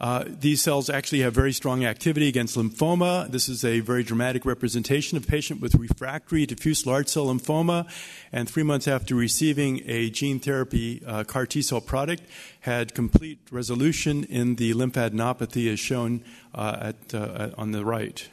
Uh, 0.00 0.24
these 0.28 0.62
cells 0.62 0.88
actually 0.88 1.20
have 1.22 1.34
very 1.34 1.52
strong 1.52 1.84
activity 1.84 2.28
against 2.28 2.56
lymphoma. 2.56 3.28
This 3.28 3.48
is 3.48 3.64
a 3.64 3.80
very 3.80 4.04
dramatic 4.04 4.44
representation 4.44 5.16
of 5.16 5.24
a 5.24 5.26
patient 5.26 5.60
with 5.60 5.74
refractory 5.74 6.46
diffuse 6.46 6.86
large 6.86 7.08
cell 7.08 7.26
lymphoma, 7.26 7.90
and 8.30 8.48
three 8.48 8.62
months 8.62 8.86
after 8.86 9.16
receiving 9.16 9.82
a 9.86 10.08
gene 10.10 10.38
therapy 10.38 11.02
uh, 11.04 11.24
CAR 11.24 11.46
T 11.46 11.62
cell 11.62 11.80
product, 11.80 12.22
had 12.60 12.94
complete 12.94 13.40
resolution 13.50 14.22
in 14.24 14.54
the 14.54 14.72
lymphadenopathy, 14.72 15.72
as 15.72 15.80
shown 15.80 16.22
uh, 16.54 16.92
at, 16.92 17.14
uh, 17.14 17.50
on 17.58 17.72
the 17.72 17.84
right. 17.84 18.28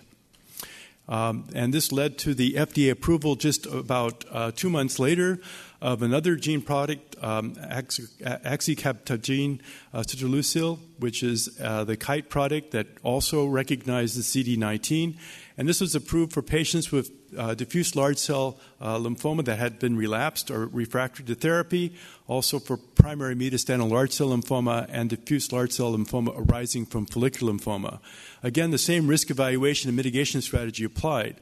Um, 1.07 1.47
and 1.53 1.71
this 1.73 1.91
led 1.91 2.17
to 2.19 2.33
the 2.33 2.53
FDA 2.53 2.91
approval 2.91 3.35
just 3.35 3.65
about 3.67 4.25
uh, 4.31 4.51
two 4.55 4.69
months 4.69 4.99
later 4.99 5.39
of 5.81 6.01
another 6.01 6.35
gene 6.35 6.61
product, 6.61 7.15
um, 7.21 7.55
axicabtagene 7.55 9.59
uh, 9.93 10.03
which 10.97 11.21
is 11.21 11.59
uh, 11.61 11.83
the 11.83 11.95
KITE 11.95 12.29
product 12.29 12.71
that 12.71 12.87
also 13.03 13.45
recognizes 13.45 14.25
CD19. 14.25 15.17
And 15.57 15.69
this 15.69 15.79
was 15.79 15.95
approved 15.95 16.33
for 16.33 16.41
patients 16.41 16.91
with 16.91 17.11
uh, 17.37 17.53
diffuse 17.53 17.95
large 17.95 18.17
cell 18.17 18.59
uh, 18.81 18.97
lymphoma 18.97 19.45
that 19.45 19.57
had 19.57 19.79
been 19.79 19.95
relapsed 19.95 20.51
or 20.51 20.67
refractory 20.67 21.25
to 21.25 21.35
therapy, 21.35 21.95
also 22.27 22.59
for 22.59 22.77
primary 22.77 23.35
metastatic 23.35 23.89
large 23.89 24.11
cell 24.11 24.29
lymphoma 24.29 24.85
and 24.89 25.09
diffuse 25.09 25.51
large 25.51 25.71
cell 25.71 25.95
lymphoma 25.95 26.33
arising 26.35 26.85
from 26.85 27.05
follicular 27.05 27.53
lymphoma. 27.53 27.99
Again, 28.43 28.71
the 28.71 28.77
same 28.77 29.07
risk 29.07 29.29
evaluation 29.31 29.89
and 29.89 29.95
mitigation 29.95 30.41
strategy 30.41 30.83
applied. 30.83 31.37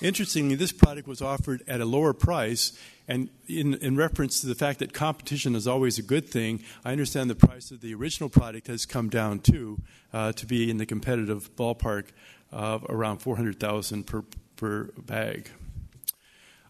Interestingly, 0.00 0.54
this 0.54 0.72
product 0.72 1.06
was 1.06 1.20
offered 1.20 1.62
at 1.68 1.80
a 1.80 1.84
lower 1.84 2.14
price, 2.14 2.72
and 3.06 3.28
in, 3.48 3.74
in, 3.74 3.96
reference 3.96 4.40
to 4.40 4.46
the 4.46 4.54
fact 4.54 4.78
that 4.78 4.94
competition 4.94 5.54
is 5.54 5.66
always 5.66 5.98
a 5.98 6.02
good 6.02 6.26
thing, 6.26 6.62
I 6.86 6.92
understand 6.92 7.28
the 7.28 7.34
price 7.34 7.70
of 7.70 7.82
the 7.82 7.92
original 7.94 8.30
product 8.30 8.68
has 8.68 8.86
come 8.86 9.10
down 9.10 9.40
too 9.40 9.82
uh, 10.14 10.32
to 10.32 10.46
be 10.46 10.70
in 10.70 10.78
the 10.78 10.86
competitive 10.86 11.54
ballpark 11.54 12.06
of 12.52 12.84
around 12.88 13.18
400,000 13.18 14.06
per 14.06 14.24
per 14.56 14.90
bag. 14.98 15.50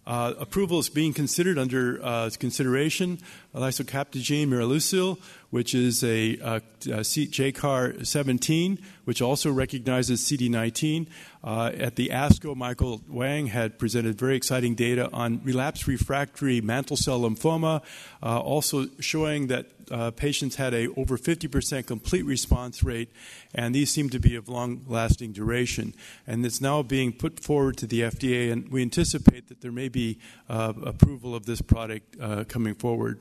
Uh, 0.07 0.35
approval 0.39 0.79
is 0.79 0.89
being 0.89 1.13
considered 1.13 1.59
under 1.59 2.01
uh, 2.03 2.31
consideration 2.39 3.19
lisocabtagene 3.55 4.49
maraleucel, 4.49 5.19
which 5.51 5.75
is 5.75 6.03
a, 6.05 6.39
uh, 6.39 6.61
a 6.87 7.03
JCAR 7.03 8.07
17, 8.07 8.79
which 9.05 9.21
also 9.21 9.51
recognizes 9.51 10.21
CD19. 10.21 11.09
Uh, 11.43 11.73
at 11.77 11.97
the 11.97 12.11
ASCO, 12.11 12.55
Michael 12.55 13.01
Wang 13.09 13.47
had 13.47 13.79
presented 13.79 14.19
very 14.19 14.37
exciting 14.37 14.75
data 14.75 15.11
on 15.13 15.43
relapse 15.43 15.89
refractory 15.89 16.61
mantle 16.61 16.97
cell 16.97 17.21
lymphoma, 17.21 17.83
uh, 18.23 18.39
also 18.39 18.87
showing 19.01 19.49
that 19.49 19.67
uh, 19.91 20.11
patients 20.13 20.57
had 20.57 20.73
a 20.73 20.89
over 20.95 21.19
50% 21.19 21.87
complete 21.87 22.25
response 22.25 22.85
rate, 22.85 23.11
and 23.53 23.75
these 23.75 23.91
seem 23.91 24.09
to 24.11 24.21
be 24.21 24.37
of 24.37 24.49
long-lasting 24.49 25.33
duration. 25.33 25.95
And 26.27 26.47
it's 26.47 26.61
now 26.61 26.83
being 26.83 27.13
put 27.13 27.41
forward 27.41 27.77
to 27.79 27.87
the 27.87 28.03
FDA, 28.03 28.53
and 28.53 28.71
we 28.71 28.83
anticipate 28.83 29.49
that 29.49 29.63
there 29.63 29.73
may 29.73 29.89
be 29.89 30.19
uh, 30.49 30.75
approval 30.85 31.35
of 31.35 31.47
this 31.47 31.61
product 31.61 32.17
uh, 32.21 32.45
coming 32.45 32.75
forward. 32.75 33.21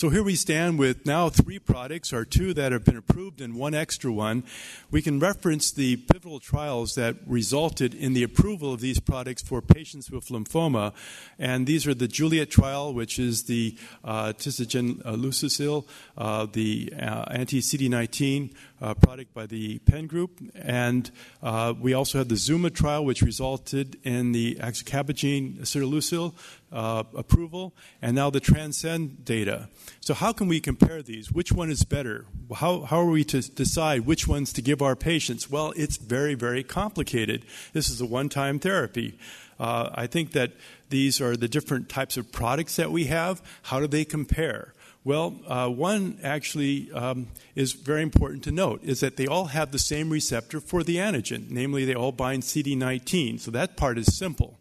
So 0.00 0.08
here 0.08 0.22
we 0.22 0.34
stand 0.34 0.78
with 0.78 1.04
now 1.04 1.28
three 1.28 1.58
products, 1.58 2.10
or 2.10 2.24
two 2.24 2.54
that 2.54 2.72
have 2.72 2.86
been 2.86 2.96
approved 2.96 3.42
and 3.42 3.54
one 3.54 3.74
extra 3.74 4.10
one. 4.10 4.44
We 4.90 5.02
can 5.02 5.20
reference 5.20 5.70
the 5.70 5.96
pivotal 5.96 6.40
trials 6.40 6.94
that 6.94 7.16
resulted 7.26 7.94
in 7.94 8.14
the 8.14 8.22
approval 8.22 8.72
of 8.72 8.80
these 8.80 8.98
products 8.98 9.42
for 9.42 9.60
patients 9.60 10.10
with 10.10 10.28
lymphoma. 10.28 10.94
And 11.38 11.66
these 11.66 11.86
are 11.86 11.92
the 11.92 12.08
Juliet 12.08 12.48
trial, 12.48 12.94
which 12.94 13.18
is 13.18 13.42
the 13.42 13.76
uh, 14.02 14.32
tisagen 14.32 15.04
uh, 15.04 15.16
lucicil, 15.16 15.86
uh, 16.16 16.46
the 16.50 16.94
uh, 16.98 17.24
anti 17.30 17.60
CD19 17.60 18.54
uh, 18.80 18.94
product 18.94 19.34
by 19.34 19.46
the 19.46 19.78
Penn 19.80 20.06
Group. 20.06 20.40
And 20.54 21.10
uh, 21.42 21.74
we 21.78 21.92
also 21.92 22.18
had 22.18 22.28
the 22.28 22.36
Zuma 22.36 22.70
trial, 22.70 23.04
which 23.04 23.22
resulted 23.22 23.98
in 24.04 24.32
the 24.32 24.56
axicabtagene 24.56 25.60
ciloleucel 25.60 26.34
uh, 26.72 27.04
approval, 27.16 27.74
and 28.00 28.14
now 28.14 28.30
the 28.30 28.40
Transcend 28.40 29.24
data. 29.24 29.68
So, 30.00 30.14
how 30.14 30.32
can 30.32 30.48
we 30.48 30.60
compare 30.60 31.02
these? 31.02 31.32
Which 31.32 31.52
one 31.52 31.70
is 31.70 31.84
better? 31.84 32.26
How, 32.54 32.82
how 32.82 33.00
are 33.00 33.10
we 33.10 33.24
to 33.24 33.40
decide 33.40 34.06
which 34.06 34.28
ones 34.28 34.52
to 34.54 34.62
give 34.62 34.80
our 34.80 34.96
patients? 34.96 35.50
Well, 35.50 35.72
it's 35.76 35.96
very, 35.96 36.34
very 36.34 36.62
complicated. 36.62 37.44
This 37.72 37.90
is 37.90 38.00
a 38.00 38.06
one 38.06 38.28
time 38.28 38.58
therapy. 38.58 39.18
Uh, 39.58 39.90
I 39.94 40.06
think 40.06 40.32
that 40.32 40.52
these 40.88 41.20
are 41.20 41.36
the 41.36 41.48
different 41.48 41.88
types 41.88 42.16
of 42.16 42.32
products 42.32 42.76
that 42.76 42.90
we 42.90 43.04
have. 43.04 43.42
How 43.64 43.80
do 43.80 43.86
they 43.86 44.04
compare? 44.04 44.72
Well, 45.02 45.40
uh, 45.46 45.68
one 45.68 46.18
actually 46.22 46.92
um, 46.92 47.28
is 47.54 47.72
very 47.72 48.02
important 48.02 48.44
to 48.44 48.52
note 48.52 48.84
is 48.84 49.00
that 49.00 49.16
they 49.16 49.26
all 49.26 49.46
have 49.46 49.72
the 49.72 49.78
same 49.78 50.10
receptor 50.10 50.60
for 50.60 50.82
the 50.82 50.96
antigen, 50.96 51.50
namely, 51.50 51.86
they 51.86 51.94
all 51.94 52.12
bind 52.12 52.42
CD19. 52.42 53.40
So 53.40 53.50
that 53.50 53.76
part 53.78 53.96
is 53.96 54.14
simple. 54.14 54.60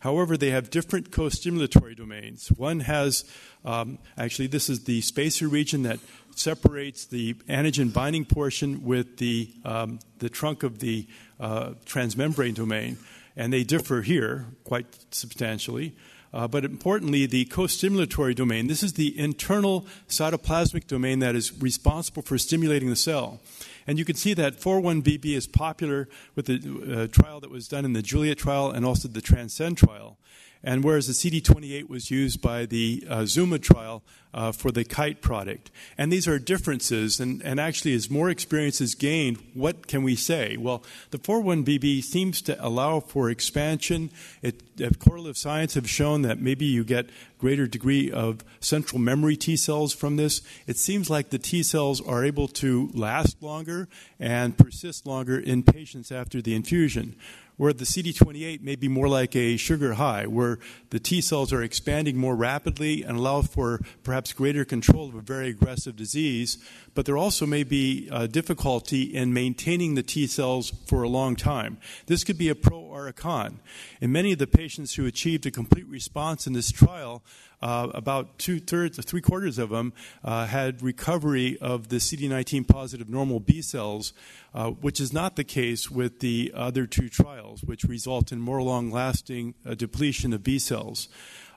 However, 0.00 0.36
they 0.36 0.50
have 0.50 0.70
different 0.70 1.12
co 1.12 1.24
stimulatory 1.24 1.96
domains. 1.96 2.48
One 2.48 2.80
has, 2.80 3.24
um, 3.64 3.98
actually, 4.18 4.48
this 4.48 4.68
is 4.68 4.84
the 4.84 5.00
spacer 5.02 5.46
region 5.48 5.84
that 5.84 6.00
separates 6.34 7.06
the 7.06 7.34
antigen 7.48 7.92
binding 7.92 8.24
portion 8.24 8.84
with 8.84 9.18
the, 9.18 9.50
um, 9.64 10.00
the 10.18 10.28
trunk 10.28 10.64
of 10.64 10.80
the 10.80 11.06
uh, 11.38 11.70
transmembrane 11.86 12.54
domain, 12.54 12.98
and 13.36 13.52
they 13.52 13.62
differ 13.62 14.02
here 14.02 14.46
quite 14.64 14.86
substantially. 15.12 15.94
Uh, 16.32 16.48
but 16.48 16.64
importantly, 16.64 17.26
the 17.26 17.44
co 17.46 17.62
stimulatory 17.62 18.34
domain 18.34 18.66
this 18.66 18.82
is 18.82 18.94
the 18.94 19.18
internal 19.18 19.86
cytoplasmic 20.08 20.86
domain 20.86 21.18
that 21.20 21.34
is 21.34 21.52
responsible 21.60 22.22
for 22.22 22.38
stimulating 22.38 22.90
the 22.90 22.96
cell. 22.96 23.40
And 23.86 23.98
you 23.98 24.04
can 24.04 24.16
see 24.16 24.34
that 24.34 24.60
4-1BB 24.60 25.26
is 25.26 25.46
popular 25.46 26.08
with 26.34 26.46
the 26.46 26.56
uh, 26.56 27.06
trial 27.06 27.40
that 27.40 27.50
was 27.50 27.68
done 27.68 27.84
in 27.84 27.92
the 27.92 28.02
Juliet 28.02 28.38
trial 28.38 28.70
and 28.70 28.84
also 28.84 29.08
the 29.08 29.20
Transcend 29.20 29.78
trial. 29.78 30.18
And 30.62 30.82
whereas 30.82 31.06
the 31.06 31.12
CD28 31.12 31.88
was 31.88 32.10
used 32.10 32.40
by 32.40 32.66
the 32.66 33.04
uh, 33.08 33.26
Zuma 33.26 33.58
trial 33.58 34.02
uh, 34.36 34.52
for 34.52 34.70
the 34.70 34.84
Kite 34.84 35.22
product. 35.22 35.70
And 35.96 36.12
these 36.12 36.28
are 36.28 36.38
differences, 36.38 37.18
and, 37.18 37.42
and 37.42 37.58
actually, 37.58 37.94
as 37.94 38.10
more 38.10 38.28
experience 38.28 38.82
is 38.82 38.94
gained, 38.94 39.38
what 39.54 39.86
can 39.86 40.02
we 40.02 40.14
say? 40.14 40.58
Well, 40.58 40.84
the 41.10 41.18
4-1BB 41.18 42.04
seems 42.04 42.42
to 42.42 42.64
allow 42.64 43.00
for 43.00 43.30
expansion. 43.30 44.10
It, 44.42 44.62
correlative 44.98 45.38
science 45.38 45.72
have 45.72 45.88
shown 45.88 46.20
that 46.22 46.38
maybe 46.38 46.66
you 46.66 46.84
get 46.84 47.08
greater 47.38 47.66
degree 47.66 48.10
of 48.10 48.44
central 48.60 49.00
memory 49.00 49.36
T 49.36 49.56
cells 49.56 49.94
from 49.94 50.16
this. 50.16 50.42
It 50.66 50.76
seems 50.76 51.08
like 51.08 51.30
the 51.30 51.38
T 51.38 51.62
cells 51.62 52.02
are 52.02 52.22
able 52.22 52.48
to 52.48 52.90
last 52.92 53.42
longer 53.42 53.88
and 54.20 54.56
persist 54.56 55.06
longer 55.06 55.38
in 55.38 55.62
patients 55.62 56.12
after 56.12 56.42
the 56.42 56.54
infusion 56.54 57.16
where 57.56 57.72
the 57.72 57.84
CD28 57.84 58.60
may 58.62 58.76
be 58.76 58.88
more 58.88 59.08
like 59.08 59.34
a 59.34 59.56
sugar 59.56 59.94
high, 59.94 60.26
where 60.26 60.58
the 60.90 61.00
T 61.00 61.20
cells 61.20 61.52
are 61.52 61.62
expanding 61.62 62.16
more 62.16 62.36
rapidly 62.36 63.02
and 63.02 63.18
allow 63.18 63.42
for 63.42 63.80
perhaps 64.02 64.32
greater 64.32 64.64
control 64.64 65.08
of 65.08 65.14
a 65.14 65.20
very 65.20 65.48
aggressive 65.48 65.96
disease, 65.96 66.58
but 66.94 67.06
there 67.06 67.16
also 67.16 67.46
may 67.46 67.64
be 67.64 68.08
uh, 68.10 68.26
difficulty 68.26 69.02
in 69.02 69.32
maintaining 69.32 69.94
the 69.94 70.02
T 70.02 70.26
cells 70.26 70.72
for 70.86 71.02
a 71.02 71.08
long 71.08 71.36
time. 71.36 71.78
This 72.06 72.24
could 72.24 72.38
be 72.38 72.48
a 72.48 72.54
pro 72.54 72.78
or 72.78 73.08
a 73.08 73.12
con. 73.12 73.60
In 74.00 74.12
many 74.12 74.32
of 74.32 74.38
the 74.38 74.46
patients 74.46 74.94
who 74.94 75.06
achieved 75.06 75.46
a 75.46 75.50
complete 75.50 75.86
response 75.86 76.46
in 76.46 76.52
this 76.52 76.70
trial, 76.70 77.22
uh, 77.62 77.88
about 77.94 78.38
two 78.38 78.60
thirds, 78.60 79.02
three 79.04 79.20
quarters 79.20 79.58
of 79.58 79.70
them 79.70 79.92
uh, 80.22 80.46
had 80.46 80.82
recovery 80.82 81.58
of 81.60 81.88
the 81.88 81.96
CD19 81.96 82.68
positive 82.68 83.08
normal 83.08 83.40
B 83.40 83.62
cells, 83.62 84.12
uh, 84.54 84.70
which 84.70 85.00
is 85.00 85.12
not 85.12 85.36
the 85.36 85.44
case 85.44 85.90
with 85.90 86.20
the 86.20 86.52
other 86.54 86.86
two 86.86 87.08
trials, 87.08 87.62
which 87.62 87.84
result 87.84 88.32
in 88.32 88.40
more 88.40 88.62
long 88.62 88.90
lasting 88.90 89.54
uh, 89.64 89.74
depletion 89.74 90.32
of 90.32 90.42
B 90.42 90.58
cells. 90.58 91.08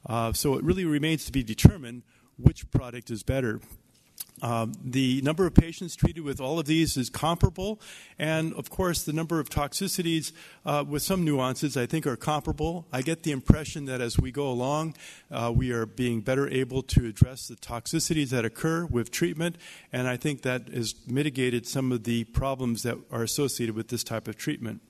Uh, 0.05 0.31
so 0.31 0.55
it 0.55 0.63
really 0.63 0.85
remains 0.85 1.25
to 1.25 1.31
be 1.31 1.43
determined 1.43 2.03
which 2.37 2.69
product 2.71 3.11
is 3.11 3.23
better. 3.23 3.59
Um, 4.41 4.73
the 4.83 5.21
number 5.21 5.45
of 5.45 5.53
patients 5.53 5.95
treated 5.95 6.23
with 6.23 6.39
all 6.39 6.59
of 6.59 6.65
these 6.65 6.95
is 6.95 7.09
comparable, 7.09 7.81
and 8.17 8.53
of 8.53 8.69
course, 8.69 9.03
the 9.03 9.11
number 9.11 9.39
of 9.39 9.49
toxicities, 9.49 10.31
uh, 10.65 10.85
with 10.87 11.03
some 11.03 11.25
nuances, 11.25 11.75
I 11.75 11.85
think 11.85 12.07
are 12.07 12.15
comparable. 12.15 12.87
I 12.93 13.01
get 13.01 13.23
the 13.23 13.31
impression 13.31 13.85
that 13.85 13.99
as 13.99 14.17
we 14.17 14.31
go 14.31 14.49
along, 14.49 14.95
uh, 15.29 15.51
we 15.53 15.71
are 15.71 15.85
being 15.85 16.21
better 16.21 16.47
able 16.47 16.83
to 16.83 17.05
address 17.05 17.47
the 17.47 17.55
toxicities 17.55 18.29
that 18.29 18.45
occur 18.45 18.85
with 18.85 19.11
treatment, 19.11 19.57
and 19.91 20.07
I 20.07 20.15
think 20.15 20.43
that 20.43 20.69
has 20.69 20.95
mitigated 21.05 21.67
some 21.67 21.91
of 21.91 22.05
the 22.05 22.23
problems 22.25 22.83
that 22.83 22.97
are 23.11 23.23
associated 23.23 23.75
with 23.75 23.89
this 23.89 24.03
type 24.03 24.27
of 24.27 24.37
treatment. 24.37 24.81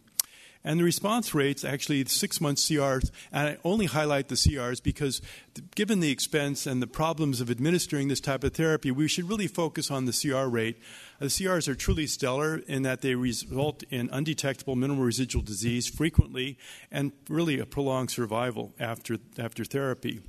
And 0.64 0.80
the 0.80 0.84
response 0.84 1.34
rates, 1.34 1.64
actually, 1.64 2.04
six 2.06 2.42
month 2.42 2.58
CRs, 2.58 3.12
and 3.32 3.50
I 3.50 3.58
only 3.64 3.86
highlight 3.86 4.28
the 4.28 4.36
CRs 4.36 4.84
because 4.84 5.22
given 5.74 6.02
the 6.02 6.12
expense 6.12 6.68
and 6.68 6.82
the 6.82 6.88
problems 6.88 7.40
of 7.40 7.50
administering 7.50 8.10
this 8.10 8.20
type 8.20 8.44
of 8.44 8.54
therapy, 8.54 8.92
we 8.92 9.08
should 9.08 9.30
really 9.30 9.48
focus 9.48 9.90
on 9.90 10.06
the 10.06 10.12
CR 10.12 10.50
rate. 10.50 10.78
Uh, 11.22 11.26
the 11.26 11.28
CRs 11.28 11.70
are 11.70 11.76
truly 11.76 12.08
stellar 12.08 12.58
in 12.58 12.84
that 12.84 13.02
they 13.02 13.16
result 13.16 13.84
in 13.90 14.10
undetectable 14.12 14.76
minimal 14.76 15.06
residual 15.06 15.42
disease 15.42 15.88
frequently 15.88 16.58
and 16.92 17.14
really 17.30 17.58
a 17.60 17.66
prolonged 17.66 18.12
survival 18.12 18.74
after, 18.80 19.18
after 19.38 19.64
therapy. 19.64 20.22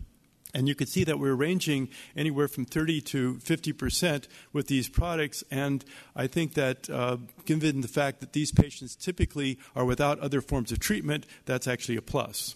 And 0.55 0.69
you 0.69 0.75
can 0.75 0.87
see 0.87 1.05
that 1.05 1.19
we're 1.19 1.35
ranging 1.35 1.89
anywhere 2.17 2.49
from 2.49 2.65
30 2.65 3.01
to 3.03 3.39
50 3.39 3.73
percent 3.73 4.29
with 4.53 4.67
these 4.67 4.89
products. 4.89 5.45
And 5.51 5.85
I 6.17 6.27
think 6.27 6.55
that, 6.55 6.89
uh, 6.91 7.19
given 7.45 7.81
the 7.81 7.89
fact 7.89 8.21
that 8.21 8.33
these 8.33 8.53
patients 8.53 8.97
typically 8.97 9.59
are 9.75 9.85
without 9.85 10.19
other 10.19 10.41
forms 10.41 10.73
of 10.73 10.79
treatment, 10.79 11.27
that's 11.47 11.67
actually 11.67 11.97
a 11.97 12.03
plus. 12.03 12.55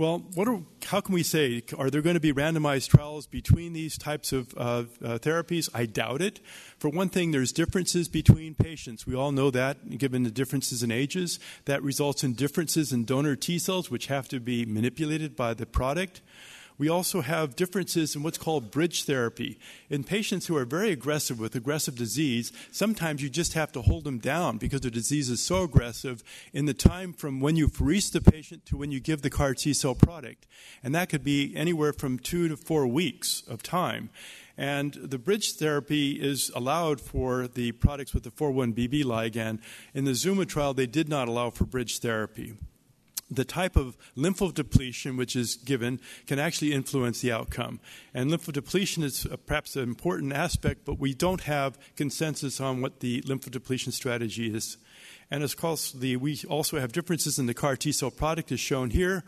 Well, 0.00 0.24
are, 0.38 0.62
how 0.86 1.02
can 1.02 1.12
we 1.12 1.22
say? 1.22 1.62
Are 1.76 1.90
there 1.90 2.00
going 2.00 2.14
to 2.14 2.20
be 2.20 2.32
randomized 2.32 2.88
trials 2.88 3.26
between 3.26 3.74
these 3.74 3.98
types 3.98 4.32
of 4.32 4.54
uh, 4.56 4.60
uh, 4.60 5.18
therapies? 5.18 5.68
I 5.74 5.84
doubt 5.84 6.22
it. 6.22 6.40
For 6.78 6.88
one 6.88 7.10
thing, 7.10 7.32
there's 7.32 7.52
differences 7.52 8.08
between 8.08 8.54
patients. 8.54 9.06
We 9.06 9.14
all 9.14 9.30
know 9.30 9.50
that, 9.50 9.98
given 9.98 10.22
the 10.22 10.30
differences 10.30 10.82
in 10.82 10.90
ages. 10.90 11.38
That 11.66 11.82
results 11.82 12.24
in 12.24 12.32
differences 12.32 12.94
in 12.94 13.04
donor 13.04 13.36
T 13.36 13.58
cells, 13.58 13.90
which 13.90 14.06
have 14.06 14.26
to 14.28 14.40
be 14.40 14.64
manipulated 14.64 15.36
by 15.36 15.52
the 15.52 15.66
product. 15.66 16.22
We 16.80 16.88
also 16.88 17.20
have 17.20 17.56
differences 17.56 18.16
in 18.16 18.22
what's 18.22 18.38
called 18.38 18.70
bridge 18.70 19.04
therapy. 19.04 19.58
In 19.90 20.02
patients 20.02 20.46
who 20.46 20.56
are 20.56 20.64
very 20.64 20.90
aggressive 20.90 21.38
with 21.38 21.54
aggressive 21.54 21.94
disease, 21.94 22.52
sometimes 22.72 23.22
you 23.22 23.28
just 23.28 23.52
have 23.52 23.70
to 23.72 23.82
hold 23.82 24.04
them 24.04 24.18
down 24.18 24.56
because 24.56 24.80
the 24.80 24.90
disease 24.90 25.28
is 25.28 25.44
so 25.44 25.64
aggressive 25.64 26.24
in 26.54 26.64
the 26.64 26.72
time 26.72 27.12
from 27.12 27.38
when 27.38 27.54
you 27.54 27.68
apheresis 27.68 28.12
the 28.12 28.22
patient 28.22 28.64
to 28.64 28.78
when 28.78 28.90
you 28.90 28.98
give 28.98 29.20
the 29.20 29.28
CAR 29.28 29.52
T 29.52 29.74
cell 29.74 29.94
product. 29.94 30.46
And 30.82 30.94
that 30.94 31.10
could 31.10 31.22
be 31.22 31.54
anywhere 31.54 31.92
from 31.92 32.18
two 32.18 32.48
to 32.48 32.56
four 32.56 32.86
weeks 32.86 33.42
of 33.46 33.62
time. 33.62 34.08
And 34.56 34.94
the 34.94 35.18
bridge 35.18 35.56
therapy 35.56 36.12
is 36.12 36.50
allowed 36.56 36.98
for 36.98 37.46
the 37.46 37.72
products 37.72 38.14
with 38.14 38.22
the 38.22 38.30
4-1BB 38.30 39.04
ligand. 39.04 39.58
In 39.92 40.06
the 40.06 40.14
Zuma 40.14 40.46
trial, 40.46 40.72
they 40.72 40.86
did 40.86 41.10
not 41.10 41.28
allow 41.28 41.50
for 41.50 41.66
bridge 41.66 41.98
therapy 41.98 42.54
the 43.30 43.44
type 43.44 43.76
of 43.76 43.96
lymphodepletion 44.16 45.16
which 45.16 45.36
is 45.36 45.54
given 45.54 46.00
can 46.26 46.38
actually 46.38 46.72
influence 46.72 47.20
the 47.20 47.30
outcome. 47.30 47.80
And 48.12 48.30
lymphodepletion 48.30 49.04
is 49.04 49.26
uh, 49.26 49.36
perhaps 49.36 49.76
an 49.76 49.84
important 49.84 50.32
aspect, 50.32 50.84
but 50.84 50.98
we 50.98 51.14
don't 51.14 51.42
have 51.42 51.78
consensus 51.96 52.60
on 52.60 52.80
what 52.80 53.00
the 53.00 53.22
lymphodepletion 53.22 53.92
strategy 53.92 54.52
is. 54.54 54.76
And 55.30 55.44
of 55.44 55.56
course, 55.56 55.92
the, 55.92 56.16
we 56.16 56.40
also 56.48 56.80
have 56.80 56.90
differences 56.90 57.38
in 57.38 57.46
the 57.46 57.54
CAR 57.54 57.76
T 57.76 57.92
cell 57.92 58.10
product, 58.10 58.50
as 58.50 58.58
shown 58.58 58.90
here, 58.90 59.22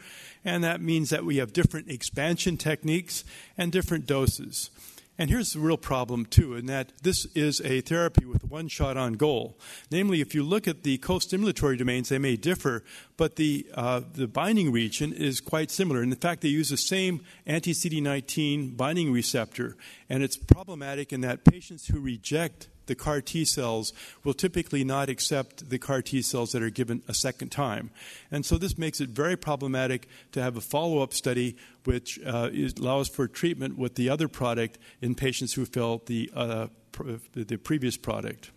and 0.44 0.64
that 0.64 0.80
means 0.80 1.10
that 1.10 1.24
we 1.24 1.36
have 1.36 1.52
different 1.52 1.88
expansion 1.88 2.56
techniques 2.56 3.22
and 3.56 3.70
different 3.70 4.06
doses. 4.06 4.70
And 5.18 5.28
here's 5.28 5.52
the 5.52 5.60
real 5.60 5.76
problem, 5.76 6.24
too, 6.24 6.54
in 6.54 6.66
that 6.66 6.92
this 7.02 7.26
is 7.34 7.60
a 7.60 7.82
therapy 7.82 8.24
with 8.24 8.44
one 8.44 8.68
shot 8.68 8.96
on 8.96 9.12
goal. 9.12 9.58
Namely, 9.90 10.22
if 10.22 10.34
you 10.34 10.42
look 10.42 10.66
at 10.66 10.84
the 10.84 10.96
co 10.98 11.14
stimulatory 11.14 11.76
domains, 11.76 12.08
they 12.08 12.18
may 12.18 12.36
differ, 12.36 12.82
but 13.18 13.36
the, 13.36 13.66
uh, 13.74 14.00
the 14.14 14.26
binding 14.26 14.72
region 14.72 15.12
is 15.12 15.40
quite 15.40 15.70
similar. 15.70 16.00
And 16.00 16.12
in 16.12 16.18
fact, 16.18 16.40
they 16.40 16.48
use 16.48 16.70
the 16.70 16.78
same 16.78 17.20
anti 17.46 17.72
CD19 17.72 18.76
binding 18.76 19.12
receptor. 19.12 19.76
And 20.08 20.22
it's 20.22 20.36
problematic 20.36 21.12
in 21.12 21.20
that 21.20 21.44
patients 21.44 21.88
who 21.88 22.00
reject 22.00 22.68
the 22.86 22.94
CAR 22.94 23.20
T 23.20 23.44
cells 23.44 23.92
will 24.24 24.34
typically 24.34 24.84
not 24.84 25.08
accept 25.08 25.68
the 25.70 25.78
CAR 25.78 26.02
T 26.02 26.22
cells 26.22 26.52
that 26.52 26.62
are 26.62 26.70
given 26.70 27.02
a 27.08 27.14
second 27.14 27.50
time. 27.50 27.90
And 28.30 28.44
so 28.44 28.58
this 28.58 28.78
makes 28.78 29.00
it 29.00 29.10
very 29.10 29.36
problematic 29.36 30.08
to 30.32 30.42
have 30.42 30.56
a 30.56 30.60
follow 30.60 31.02
up 31.02 31.12
study 31.12 31.56
which 31.84 32.18
uh, 32.24 32.50
allows 32.78 33.08
for 33.08 33.26
treatment 33.28 33.76
with 33.76 33.94
the 33.94 34.08
other 34.08 34.28
product 34.28 34.78
in 35.00 35.14
patients 35.14 35.54
who 35.54 35.64
failed 35.64 36.06
the, 36.06 36.30
uh, 36.34 36.66
pr- 36.92 37.12
the 37.34 37.56
previous 37.56 37.96
product. 37.96 38.50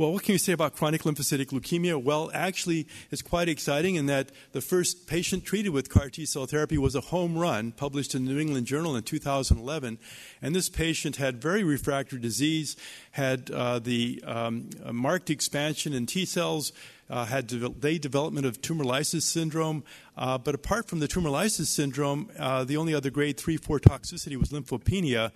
Well, 0.00 0.14
what 0.14 0.22
can 0.22 0.32
you 0.32 0.38
say 0.38 0.52
about 0.52 0.76
chronic 0.76 1.02
lymphocytic 1.02 1.48
leukemia? 1.48 2.02
Well, 2.02 2.30
actually, 2.32 2.86
it's 3.10 3.20
quite 3.20 3.50
exciting 3.50 3.96
in 3.96 4.06
that 4.06 4.30
the 4.52 4.62
first 4.62 5.06
patient 5.06 5.44
treated 5.44 5.72
with 5.72 5.90
CAR 5.90 6.08
T 6.08 6.24
cell 6.24 6.46
therapy 6.46 6.78
was 6.78 6.94
a 6.94 7.02
home 7.02 7.36
run 7.36 7.72
published 7.72 8.14
in 8.14 8.24
the 8.24 8.32
New 8.32 8.40
England 8.40 8.66
Journal 8.66 8.96
in 8.96 9.02
2011. 9.02 9.98
And 10.40 10.56
this 10.56 10.70
patient 10.70 11.16
had 11.16 11.42
very 11.42 11.62
refractory 11.62 12.18
disease, 12.18 12.78
had 13.10 13.50
uh, 13.50 13.78
the 13.78 14.24
um, 14.26 14.70
marked 14.90 15.28
expansion 15.28 15.92
in 15.92 16.06
T 16.06 16.24
cells. 16.24 16.72
Uh, 17.10 17.24
had 17.24 17.48
delayed 17.48 18.00
development 18.00 18.46
of 18.46 18.62
tumor 18.62 18.84
lysis 18.84 19.24
syndrome. 19.24 19.82
Uh, 20.16 20.38
but 20.38 20.54
apart 20.54 20.86
from 20.86 21.00
the 21.00 21.08
tumor 21.08 21.28
lysis 21.28 21.68
syndrome, 21.68 22.30
uh, 22.38 22.62
the 22.62 22.76
only 22.76 22.94
other 22.94 23.10
grade 23.10 23.36
3 23.36 23.56
4 23.56 23.80
toxicity 23.80 24.36
was 24.36 24.50
lymphopenia. 24.50 25.32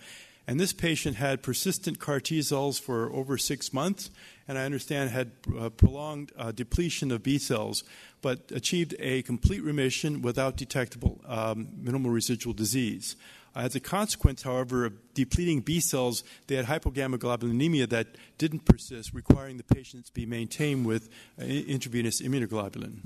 And 0.46 0.60
this 0.60 0.72
patient 0.72 1.16
had 1.16 1.42
persistent 1.42 1.98
CAR 1.98 2.20
T 2.20 2.40
cells 2.42 2.78
for 2.78 3.12
over 3.12 3.36
six 3.36 3.72
months 3.72 4.10
and 4.46 4.58
I 4.58 4.64
understand 4.64 5.10
had 5.10 5.32
uh, 5.58 5.70
prolonged 5.70 6.32
uh, 6.36 6.52
depletion 6.52 7.10
of 7.10 7.22
B 7.22 7.38
cells, 7.38 7.84
but 8.22 8.50
achieved 8.54 8.94
a 8.98 9.22
complete 9.22 9.62
remission 9.62 10.22
without 10.22 10.56
detectable 10.56 11.20
um, 11.26 11.68
minimal 11.76 12.10
residual 12.10 12.52
disease. 12.52 13.16
Uh, 13.56 13.60
as 13.60 13.74
a 13.74 13.80
consequence, 13.80 14.42
however, 14.42 14.84
of 14.84 15.14
depleting 15.14 15.60
B 15.60 15.80
cells, 15.80 16.24
they 16.46 16.56
had 16.56 16.66
hypogammaglobulinemia 16.66 17.88
that 17.90 18.08
didn't 18.36 18.64
persist, 18.64 19.14
requiring 19.14 19.56
the 19.56 19.64
patients 19.64 20.10
be 20.10 20.26
maintained 20.26 20.86
with 20.86 21.08
uh, 21.40 21.44
intravenous 21.44 22.20
immunoglobulin. 22.20 22.98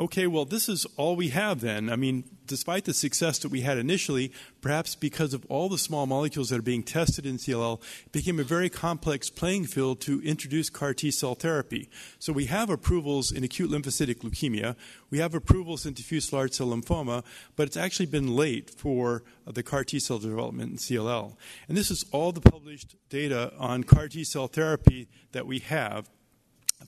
Okay, 0.00 0.28
well, 0.28 0.44
this 0.44 0.68
is 0.68 0.86
all 0.96 1.16
we 1.16 1.30
have 1.30 1.60
then. 1.60 1.90
I 1.90 1.96
mean, 1.96 2.22
despite 2.46 2.84
the 2.84 2.94
success 2.94 3.40
that 3.40 3.48
we 3.48 3.62
had 3.62 3.78
initially, 3.78 4.32
perhaps 4.60 4.94
because 4.94 5.34
of 5.34 5.44
all 5.48 5.68
the 5.68 5.76
small 5.76 6.06
molecules 6.06 6.50
that 6.50 6.60
are 6.60 6.62
being 6.62 6.84
tested 6.84 7.26
in 7.26 7.36
CLL, 7.36 7.82
it 8.06 8.12
became 8.12 8.38
a 8.38 8.44
very 8.44 8.70
complex 8.70 9.28
playing 9.28 9.66
field 9.66 10.00
to 10.02 10.22
introduce 10.22 10.70
CAR 10.70 10.94
T 10.94 11.10
cell 11.10 11.34
therapy. 11.34 11.90
So 12.20 12.32
we 12.32 12.44
have 12.44 12.70
approvals 12.70 13.32
in 13.32 13.42
acute 13.42 13.72
lymphocytic 13.72 14.18
leukemia, 14.18 14.76
we 15.10 15.18
have 15.18 15.34
approvals 15.34 15.84
in 15.84 15.94
diffuse 15.94 16.32
large 16.32 16.52
cell 16.52 16.68
lymphoma, 16.68 17.24
but 17.56 17.66
it's 17.66 17.76
actually 17.76 18.06
been 18.06 18.36
late 18.36 18.70
for 18.70 19.24
uh, 19.48 19.50
the 19.50 19.64
CAR 19.64 19.82
T 19.82 19.98
cell 19.98 20.20
development 20.20 20.70
in 20.70 20.76
CLL. 20.76 21.34
And 21.66 21.76
this 21.76 21.90
is 21.90 22.04
all 22.12 22.30
the 22.30 22.40
published 22.40 22.94
data 23.08 23.52
on 23.58 23.82
CAR 23.82 24.06
T 24.06 24.22
cell 24.22 24.46
therapy 24.46 25.08
that 25.32 25.44
we 25.44 25.58
have 25.58 26.08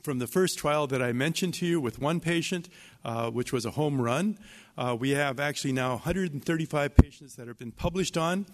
from 0.03 0.19
the 0.19 0.27
first 0.27 0.57
trial 0.57 0.87
that 0.87 1.01
I 1.01 1.11
mentioned 1.11 1.53
to 1.55 1.65
you 1.65 1.79
with 1.79 1.99
one 1.99 2.19
patient, 2.19 2.69
uh, 3.05 3.29
which 3.29 3.53
was 3.53 3.65
a 3.65 3.71
home 3.71 4.01
run. 4.01 4.37
Uh, 4.77 4.95
we 4.99 5.11
have 5.11 5.39
actually 5.39 5.73
now 5.73 5.91
135 5.91 6.95
patients 6.95 7.35
that 7.35 7.47
have 7.47 7.59
been 7.59 7.71
published 7.71 8.17
on. 8.17 8.45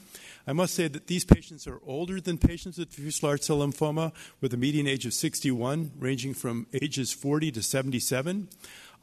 I 0.45 0.53
must 0.53 0.73
say 0.73 0.87
that 0.87 1.07
these 1.07 1.25
patients 1.25 1.67
are 1.67 1.79
older 1.85 2.19
than 2.19 2.37
patients 2.37 2.77
with 2.77 2.89
diffuse 2.89 3.21
large 3.21 3.41
cell 3.41 3.59
lymphoma, 3.59 4.13
with 4.41 4.53
a 4.53 4.57
median 4.57 4.87
age 4.87 5.05
of 5.05 5.13
61, 5.13 5.91
ranging 5.97 6.33
from 6.33 6.67
ages 6.73 7.13
40 7.13 7.51
to 7.51 7.61
77. 7.61 8.49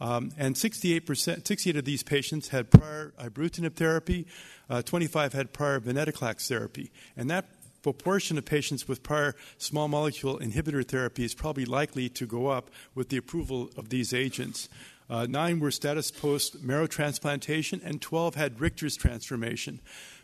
Um, 0.01 0.33
and 0.37 0.57
68%, 0.57 1.47
68 1.47 1.77
of 1.77 1.85
these 1.85 2.03
patients 2.03 2.49
had 2.49 2.71
prior 2.71 3.15
ibrutinib 3.19 3.75
therapy, 3.75 4.27
uh, 4.69 4.83
25 4.83 5.33
had 5.33 5.53
prior 5.53 5.79
venetoclax 5.79 6.49
therapy. 6.49 6.91
And 7.17 7.31
that 7.31 7.47
proportion 7.85 8.39
of 8.39 8.47
patients 8.47 8.89
with 8.89 9.03
prior 9.03 9.37
small 9.59 9.89
molecule 9.89 10.39
inhibitor 10.39 10.83
therapy 10.83 11.23
is 11.23 11.35
probably 11.35 11.67
likely 11.67 12.09
to 12.09 12.27
go 12.27 12.47
up 12.47 12.71
with 12.95 13.11
the 13.11 13.19
approval 13.19 13.69
of 13.77 13.91
these 13.91 14.15
agents. 14.15 14.71
Uh, 15.11 15.27
nine 15.29 15.61
were 15.61 15.71
status 15.71 16.11
post 16.11 16.63
marrow 16.63 16.87
transplantation, 16.87 17.83
and 17.85 18.01
12 18.01 18.37
had 18.37 18.59
Richter's 18.59 18.97
transformation. 18.97 19.81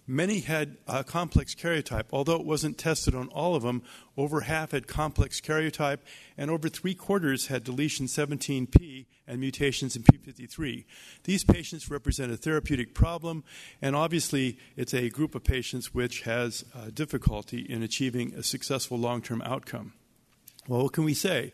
Many 0.07 0.41
had 0.41 0.77
a 0.89 1.05
complex 1.05 1.55
karyotype, 1.55 2.07
although 2.13 2.37
it 2.37 2.45
wasn't 2.45 2.79
tested 2.79 3.15
on 3.15 3.29
all 3.29 3.55
of 3.55 3.63
them. 3.63 3.83
Over 4.17 4.41
half 4.41 4.73
had 4.73 4.87
complex 4.87 5.41
karyotype, 5.41 6.01
and 6.37 6.51
over 6.51 6.69
three 6.69 6.95
quarters 6.95 7.47
had 7.47 7.63
deletion 7.65 8.07
17p 8.07 9.07
and 9.27 9.41
mutations 9.41 9.95
in 9.95 10.03
p53. 10.03 10.85
These 11.25 11.45
patients 11.45 11.91
represent 11.91 12.33
a 12.33 12.37
therapeutic 12.37 12.93
problem, 12.95 13.45
and 13.81 13.95
obviously, 13.95 14.59
it's 14.77 14.95
a 14.95 15.11
group 15.11 15.35
of 15.35 15.45
patients 15.45 15.95
which 15.95 16.23
has 16.23 16.65
uh, 16.75 16.91
difficulty 16.93 17.61
in 17.61 17.83
achieving 17.83 18.35
a 18.35 18.43
successful 18.43 18.99
long 18.99 19.23
term 19.23 19.41
outcome. 19.43 19.93
Well, 20.67 20.83
what 20.83 20.93
can 20.93 21.05
we 21.05 21.15
say? 21.15 21.53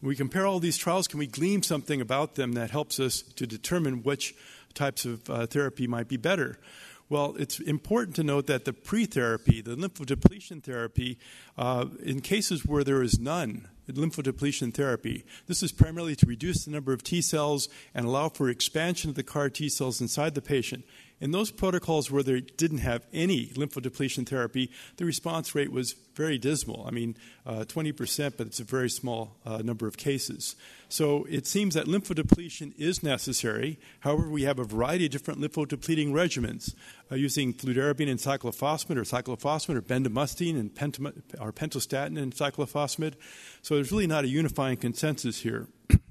When 0.00 0.08
we 0.08 0.16
compare 0.16 0.46
all 0.46 0.60
these 0.60 0.76
trials, 0.76 1.08
can 1.08 1.18
we 1.18 1.26
glean 1.26 1.62
something 1.62 2.00
about 2.00 2.36
them 2.36 2.52
that 2.52 2.70
helps 2.70 3.00
us 3.00 3.22
to 3.22 3.46
determine 3.46 4.02
which 4.02 4.34
types 4.74 5.04
of 5.04 5.28
uh, 5.28 5.46
therapy 5.46 5.86
might 5.86 6.08
be 6.08 6.16
better? 6.16 6.58
Well, 7.08 7.36
it's 7.38 7.60
important 7.60 8.16
to 8.16 8.24
note 8.24 8.48
that 8.48 8.64
the 8.64 8.72
pre 8.72 9.06
therapy, 9.06 9.60
the 9.60 9.76
lymphodepletion 9.76 10.64
therapy, 10.64 11.18
uh, 11.56 11.86
in 12.02 12.20
cases 12.20 12.66
where 12.66 12.82
there 12.82 13.00
is 13.00 13.20
none, 13.20 13.68
lymphodepletion 13.88 14.74
therapy, 14.74 15.24
this 15.46 15.62
is 15.62 15.70
primarily 15.70 16.16
to 16.16 16.26
reduce 16.26 16.64
the 16.64 16.72
number 16.72 16.92
of 16.92 17.04
T 17.04 17.22
cells 17.22 17.68
and 17.94 18.06
allow 18.06 18.28
for 18.28 18.48
expansion 18.48 19.10
of 19.10 19.16
the 19.16 19.22
CAR 19.22 19.48
T 19.50 19.68
cells 19.68 20.00
inside 20.00 20.34
the 20.34 20.42
patient. 20.42 20.84
In 21.18 21.30
those 21.30 21.50
protocols 21.50 22.10
where 22.10 22.22
they 22.22 22.42
didn't 22.42 22.78
have 22.78 23.06
any 23.10 23.46
lymphodepletion 23.46 24.28
therapy, 24.28 24.70
the 24.98 25.06
response 25.06 25.54
rate 25.54 25.72
was 25.72 25.94
very 26.14 26.36
dismal. 26.36 26.84
I 26.86 26.90
mean, 26.90 27.16
uh, 27.46 27.64
20%, 27.66 28.34
but 28.36 28.46
it's 28.46 28.60
a 28.60 28.64
very 28.64 28.90
small 28.90 29.36
uh, 29.46 29.58
number 29.58 29.86
of 29.86 29.96
cases. 29.96 30.56
So 30.90 31.26
it 31.30 31.46
seems 31.46 31.74
that 31.74 31.86
lymphodepletion 31.86 32.74
is 32.76 33.02
necessary. 33.02 33.78
However, 34.00 34.28
we 34.28 34.42
have 34.42 34.58
a 34.58 34.64
variety 34.64 35.06
of 35.06 35.12
different 35.12 35.40
lymphodepleting 35.40 36.10
regimens 36.12 36.74
uh, 37.10 37.14
using 37.14 37.54
fludarabine 37.54 38.10
and 38.10 38.20
cyclophosphamide, 38.20 38.96
or 38.96 39.02
cyclophosphamide, 39.02 39.76
or 39.76 39.82
bendamustine 39.82 40.58
and 40.60 40.74
pentam- 40.74 41.22
or 41.40 41.50
pentostatin 41.50 42.18
and 42.18 42.34
cyclophosphamide. 42.34 43.14
So 43.62 43.76
there's 43.76 43.90
really 43.90 44.06
not 44.06 44.24
a 44.24 44.28
unifying 44.28 44.76
consensus 44.76 45.40
here. 45.40 45.68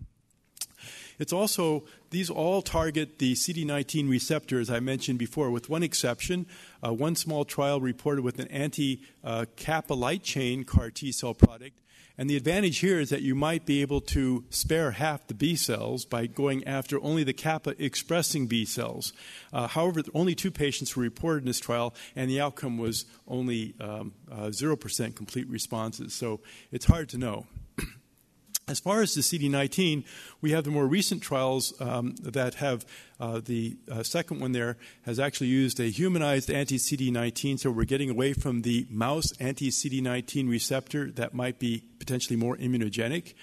It's 1.19 1.33
also, 1.33 1.85
these 2.09 2.29
all 2.29 2.61
target 2.61 3.19
the 3.19 3.33
CD19 3.33 4.09
receptor, 4.09 4.59
as 4.59 4.69
I 4.69 4.79
mentioned 4.79 5.19
before, 5.19 5.51
with 5.51 5.69
one 5.69 5.83
exception. 5.83 6.45
Uh, 6.83 6.93
one 6.93 7.15
small 7.15 7.45
trial 7.45 7.79
reported 7.79 8.23
with 8.23 8.39
an 8.39 8.47
anti 8.47 9.01
uh, 9.23 9.45
kappa 9.55 9.93
light 9.93 10.23
chain 10.23 10.63
CAR 10.63 10.91
T 10.91 11.11
cell 11.11 11.33
product. 11.33 11.79
And 12.17 12.29
the 12.29 12.37
advantage 12.37 12.79
here 12.79 12.99
is 12.99 13.09
that 13.09 13.23
you 13.23 13.35
might 13.35 13.65
be 13.65 13.81
able 13.81 13.99
to 14.01 14.45
spare 14.49 14.91
half 14.91 15.27
the 15.27 15.33
B 15.33 15.55
cells 15.55 16.05
by 16.05 16.27
going 16.27 16.65
after 16.65 17.01
only 17.03 17.23
the 17.25 17.33
kappa 17.33 17.75
expressing 17.77 18.47
B 18.47 18.63
cells. 18.63 19.11
Uh, 19.51 19.67
however, 19.67 20.01
only 20.13 20.33
two 20.33 20.51
patients 20.51 20.95
were 20.95 21.03
reported 21.03 21.39
in 21.39 21.47
this 21.47 21.59
trial, 21.59 21.93
and 22.15 22.29
the 22.29 22.39
outcome 22.39 22.77
was 22.77 23.05
only 23.27 23.75
um, 23.81 24.13
uh, 24.31 24.47
0% 24.47 25.15
complete 25.15 25.49
responses. 25.49 26.13
So 26.13 26.39
it's 26.71 26.85
hard 26.85 27.09
to 27.09 27.17
know. 27.17 27.47
As 28.67 28.79
far 28.79 29.03
as 29.03 29.13
the 29.13 29.21
CD19, 29.21 30.05
we 30.41 30.49
have 30.49 30.63
the 30.63 30.71
more 30.71 30.87
recent 30.87 31.21
trials 31.21 31.79
um, 31.79 32.15
that 32.23 32.55
have 32.55 32.83
uh, 33.19 33.39
the 33.39 33.77
uh, 33.91 34.01
second 34.01 34.39
one 34.39 34.53
there 34.53 34.77
has 35.03 35.19
actually 35.19 35.49
used 35.49 35.79
a 35.79 35.83
humanized 35.83 36.49
anti 36.49 36.77
CD19, 36.77 37.59
so 37.59 37.69
we're 37.69 37.85
getting 37.85 38.09
away 38.09 38.33
from 38.33 38.63
the 38.63 38.87
mouse 38.89 39.33
anti 39.39 39.69
CD19 39.69 40.49
receptor 40.49 41.11
that 41.11 41.35
might 41.35 41.59
be 41.59 41.83
potentially 41.99 42.35
more 42.35 42.57
immunogenic. 42.57 43.35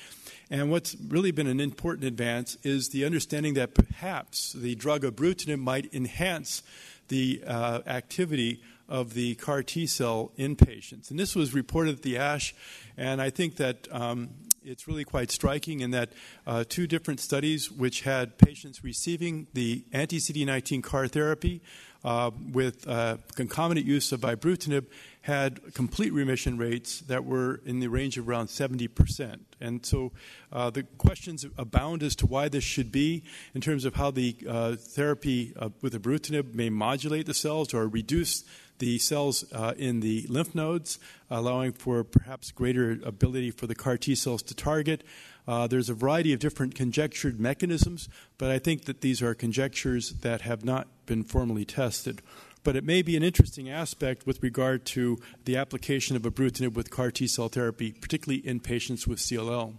And 0.50 0.72
what's 0.72 0.96
really 0.96 1.30
been 1.30 1.46
an 1.46 1.60
important 1.60 2.04
advance 2.04 2.58
is 2.64 2.88
the 2.88 3.04
understanding 3.04 3.54
that 3.54 3.74
perhaps 3.74 4.54
the 4.54 4.74
drug 4.74 5.02
ibrutinib 5.02 5.60
might 5.60 5.94
enhance 5.94 6.64
the 7.06 7.44
uh, 7.46 7.82
activity 7.86 8.60
of 8.88 9.14
the 9.14 9.36
CAR 9.36 9.62
T 9.62 9.86
cell 9.86 10.32
in 10.36 10.56
patients. 10.56 11.10
And 11.10 11.18
this 11.18 11.36
was 11.36 11.54
reported 11.54 11.94
at 11.94 12.02
the 12.02 12.18
ASH, 12.18 12.56
and 12.96 13.22
I 13.22 13.30
think 13.30 13.56
that 13.56 13.86
um, 13.92 14.30
it's 14.64 14.86
really 14.86 15.04
quite 15.04 15.30
striking 15.30 15.80
in 15.80 15.90
that 15.90 16.12
uh, 16.46 16.64
two 16.68 16.86
different 16.86 17.20
studies, 17.20 17.70
which 17.70 18.02
had 18.02 18.38
patients 18.38 18.84
receiving 18.84 19.46
the 19.54 19.84
anti 19.92 20.18
CD19 20.18 20.82
CAR 20.82 21.08
therapy 21.08 21.60
uh, 22.04 22.30
with 22.52 22.86
uh, 22.88 23.16
concomitant 23.34 23.86
use 23.86 24.12
of 24.12 24.20
ibrutinib, 24.20 24.86
had 25.22 25.74
complete 25.74 26.12
remission 26.12 26.58
rates 26.58 27.00
that 27.02 27.24
were 27.24 27.60
in 27.64 27.78
the 27.80 27.86
range 27.86 28.18
of 28.18 28.28
around 28.28 28.48
70%. 28.48 29.38
And 29.60 29.86
so 29.86 30.10
uh, 30.52 30.70
the 30.70 30.82
questions 30.98 31.46
abound 31.56 32.02
as 32.02 32.16
to 32.16 32.26
why 32.26 32.48
this 32.48 32.64
should 32.64 32.90
be 32.90 33.22
in 33.54 33.60
terms 33.60 33.84
of 33.84 33.94
how 33.94 34.10
the 34.10 34.36
uh, 34.48 34.74
therapy 34.76 35.52
uh, 35.56 35.68
with 35.80 36.00
ibrutinib 36.00 36.54
may 36.54 36.70
modulate 36.70 37.26
the 37.26 37.34
cells 37.34 37.72
or 37.72 37.86
reduce 37.86 38.44
the 38.78 38.98
cells 38.98 39.44
uh, 39.52 39.74
in 39.76 40.00
the 40.00 40.26
lymph 40.28 40.54
nodes, 40.54 40.98
allowing 41.30 41.72
for 41.72 42.04
perhaps 42.04 42.50
greater 42.50 42.98
ability 43.04 43.50
for 43.50 43.66
the 43.66 43.74
CAR 43.74 43.96
T 43.96 44.14
cells 44.14 44.42
to 44.42 44.54
target. 44.54 45.04
Uh, 45.46 45.66
there's 45.66 45.88
a 45.88 45.94
variety 45.94 46.32
of 46.32 46.38
different 46.38 46.74
conjectured 46.74 47.40
mechanisms, 47.40 48.08
but 48.38 48.50
I 48.50 48.58
think 48.58 48.84
that 48.84 49.00
these 49.00 49.22
are 49.22 49.34
conjectures 49.34 50.10
that 50.20 50.42
have 50.42 50.64
not 50.64 50.88
been 51.06 51.24
formally 51.24 51.64
tested. 51.64 52.22
but 52.64 52.76
it 52.76 52.84
may 52.84 53.02
be 53.02 53.16
an 53.16 53.24
interesting 53.24 53.68
aspect 53.68 54.24
with 54.24 54.40
regard 54.42 54.84
to 54.84 55.18
the 55.46 55.56
application 55.56 56.14
of 56.14 56.22
ibrutinib 56.22 56.74
with 56.74 56.90
CAR 56.90 57.10
T 57.10 57.26
cell 57.26 57.48
therapy, 57.48 57.92
particularly 57.92 58.46
in 58.46 58.60
patients 58.60 59.06
with 59.06 59.18
CLL. 59.18 59.74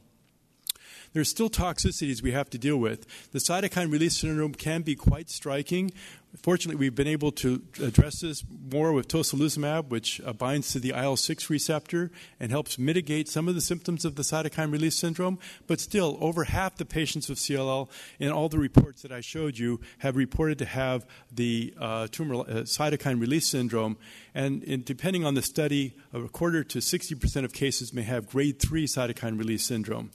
There's 1.13 1.29
still 1.29 1.49
toxicities 1.49 2.21
we 2.21 2.31
have 2.31 2.49
to 2.49 2.57
deal 2.57 2.77
with. 2.77 3.05
The 3.31 3.39
cytokine 3.39 3.91
release 3.91 4.17
syndrome 4.17 4.53
can 4.53 4.81
be 4.81 4.95
quite 4.95 5.29
striking. 5.29 5.91
Fortunately, 6.41 6.79
we've 6.79 6.95
been 6.95 7.07
able 7.07 7.31
to 7.33 7.61
address 7.79 8.21
this 8.21 8.43
more 8.71 8.91
with 8.91 9.07
tocilizumab, 9.07 9.89
which 9.89 10.19
uh, 10.25 10.33
binds 10.33 10.71
to 10.71 10.79
the 10.79 10.89
IL 10.89 11.15
6 11.15 11.47
receptor 11.51 12.09
and 12.39 12.49
helps 12.49 12.79
mitigate 12.79 13.29
some 13.29 13.47
of 13.47 13.53
the 13.53 13.61
symptoms 13.61 14.03
of 14.03 14.15
the 14.15 14.23
cytokine 14.23 14.71
release 14.71 14.95
syndrome. 14.95 15.37
But 15.67 15.79
still, 15.79 16.17
over 16.19 16.45
half 16.45 16.77
the 16.77 16.85
patients 16.85 17.29
with 17.29 17.37
CLL 17.37 17.87
in 18.19 18.31
all 18.31 18.49
the 18.49 18.57
reports 18.57 19.03
that 19.03 19.11
I 19.11 19.21
showed 19.21 19.59
you 19.59 19.79
have 19.99 20.15
reported 20.15 20.57
to 20.57 20.65
have 20.65 21.05
the 21.31 21.75
uh, 21.79 22.07
tumor 22.09 22.37
uh, 22.37 22.63
cytokine 22.63 23.21
release 23.21 23.47
syndrome. 23.47 23.97
And 24.33 24.63
in, 24.63 24.81
depending 24.81 25.23
on 25.25 25.35
the 25.35 25.43
study, 25.43 25.93
a 26.13 26.21
quarter 26.29 26.63
to 26.63 26.79
60% 26.79 27.45
of 27.45 27.53
cases 27.53 27.93
may 27.93 28.01
have 28.01 28.27
grade 28.27 28.57
3 28.57 28.87
cytokine 28.87 29.37
release 29.37 29.63
syndrome. 29.63 30.09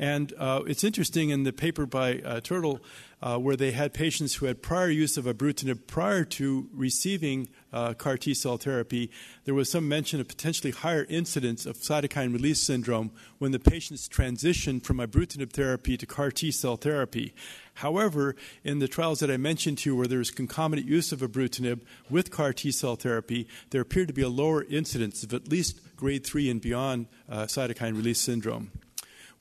And 0.00 0.32
uh, 0.38 0.62
it's 0.66 0.82
interesting 0.82 1.28
in 1.28 1.42
the 1.42 1.52
paper 1.52 1.84
by 1.84 2.20
uh, 2.20 2.40
Turtle, 2.40 2.80
uh, 3.20 3.36
where 3.36 3.54
they 3.54 3.72
had 3.72 3.92
patients 3.92 4.36
who 4.36 4.46
had 4.46 4.62
prior 4.62 4.88
use 4.88 5.18
of 5.18 5.26
ibrutinib 5.26 5.86
prior 5.86 6.24
to 6.24 6.70
receiving 6.72 7.50
uh, 7.70 7.92
CAR 7.92 8.16
T 8.16 8.32
cell 8.32 8.56
therapy, 8.56 9.10
there 9.44 9.52
was 9.52 9.70
some 9.70 9.86
mention 9.86 10.18
of 10.18 10.26
potentially 10.26 10.70
higher 10.70 11.04
incidence 11.10 11.66
of 11.66 11.76
cytokine 11.76 12.32
release 12.32 12.60
syndrome 12.60 13.10
when 13.36 13.52
the 13.52 13.58
patients 13.58 14.08
transitioned 14.08 14.84
from 14.84 14.96
ibrutinib 14.96 15.52
therapy 15.52 15.98
to 15.98 16.06
CAR 16.06 16.30
T 16.30 16.50
cell 16.50 16.78
therapy. 16.78 17.34
However, 17.74 18.36
in 18.64 18.78
the 18.78 18.88
trials 18.88 19.20
that 19.20 19.30
I 19.30 19.36
mentioned 19.36 19.76
to 19.78 19.90
you, 19.90 19.96
where 19.96 20.06
there's 20.06 20.30
concomitant 20.30 20.88
use 20.88 21.12
of 21.12 21.20
ibrutinib 21.20 21.82
with 22.08 22.30
CAR 22.30 22.54
T 22.54 22.72
cell 22.72 22.96
therapy, 22.96 23.46
there 23.68 23.82
appeared 23.82 24.08
to 24.08 24.14
be 24.14 24.22
a 24.22 24.30
lower 24.30 24.64
incidence 24.64 25.22
of 25.22 25.34
at 25.34 25.48
least 25.48 25.94
grade 25.94 26.24
3 26.24 26.48
and 26.48 26.60
beyond 26.62 27.06
uh, 27.28 27.42
cytokine 27.42 27.94
release 27.94 28.18
syndrome. 28.18 28.70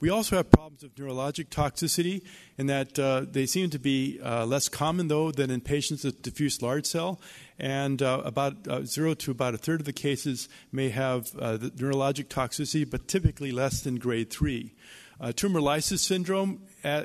We 0.01 0.09
also 0.09 0.37
have 0.37 0.49
problems 0.49 0.83
of 0.83 0.95
neurologic 0.95 1.47
toxicity 1.49 2.23
in 2.57 2.67
that 2.67 2.97
uh, 2.97 3.25
they 3.29 3.45
seem 3.45 3.69
to 3.71 3.79
be 3.79 4.19
uh, 4.23 4.45
less 4.45 4.69
common, 4.69 5.09
though, 5.09 5.31
than 5.31 5.51
in 5.51 5.59
patients 5.59 6.05
with 6.05 6.21
diffuse 6.21 6.61
large 6.61 6.85
cell. 6.85 7.19
And 7.57 8.01
uh, 8.01 8.21
about 8.23 8.65
uh, 8.65 8.85
zero 8.85 9.13
to 9.15 9.31
about 9.31 9.55
a 9.55 9.57
third 9.57 9.81
of 9.81 9.85
the 9.85 9.91
cases 9.91 10.47
may 10.71 10.87
have 10.89 11.35
uh, 11.37 11.57
neurologic 11.57 12.27
toxicity, 12.27 12.89
but 12.89 13.09
typically 13.09 13.51
less 13.51 13.81
than 13.81 13.97
grade 13.97 14.29
3. 14.29 14.73
Uh, 15.19 15.33
tumor 15.33 15.59
lysis 15.59 16.01
syndrome 16.01 16.61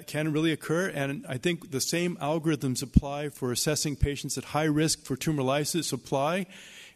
can 0.07 0.33
really 0.33 0.53
occur, 0.53 0.87
and 0.87 1.27
I 1.29 1.37
think 1.37 1.73
the 1.73 1.81
same 1.81 2.17
algorithms 2.19 2.81
apply 2.81 3.31
for 3.31 3.51
assessing 3.51 3.97
patients 3.97 4.39
at 4.39 4.45
high 4.45 4.65
risk 4.65 5.05
for 5.05 5.17
tumor 5.17 5.43
lysis 5.43 5.93
apply 5.93 6.47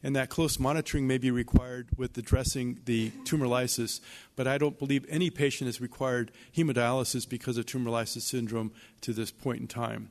and 0.03 0.15
that 0.15 0.29
close 0.29 0.59
monitoring 0.59 1.07
may 1.07 1.19
be 1.19 1.31
required 1.31 1.89
with 1.97 2.17
addressing 2.17 2.81
the 2.85 3.11
tumor 3.25 3.47
lysis. 3.47 4.01
But 4.37 4.47
I 4.47 4.59
don't 4.59 4.79
believe 4.79 5.05
any 5.09 5.31
patient 5.31 5.67
has 5.67 5.81
required 5.81 6.31
hemodialysis 6.57 7.29
because 7.29 7.59
of 7.59 7.67
tumor 7.67 7.91
lysis 7.91 8.25
syndrome 8.25 8.73
to 9.03 9.13
this 9.13 9.31
point 9.31 9.61
in 9.61 9.67
time. 9.67 10.11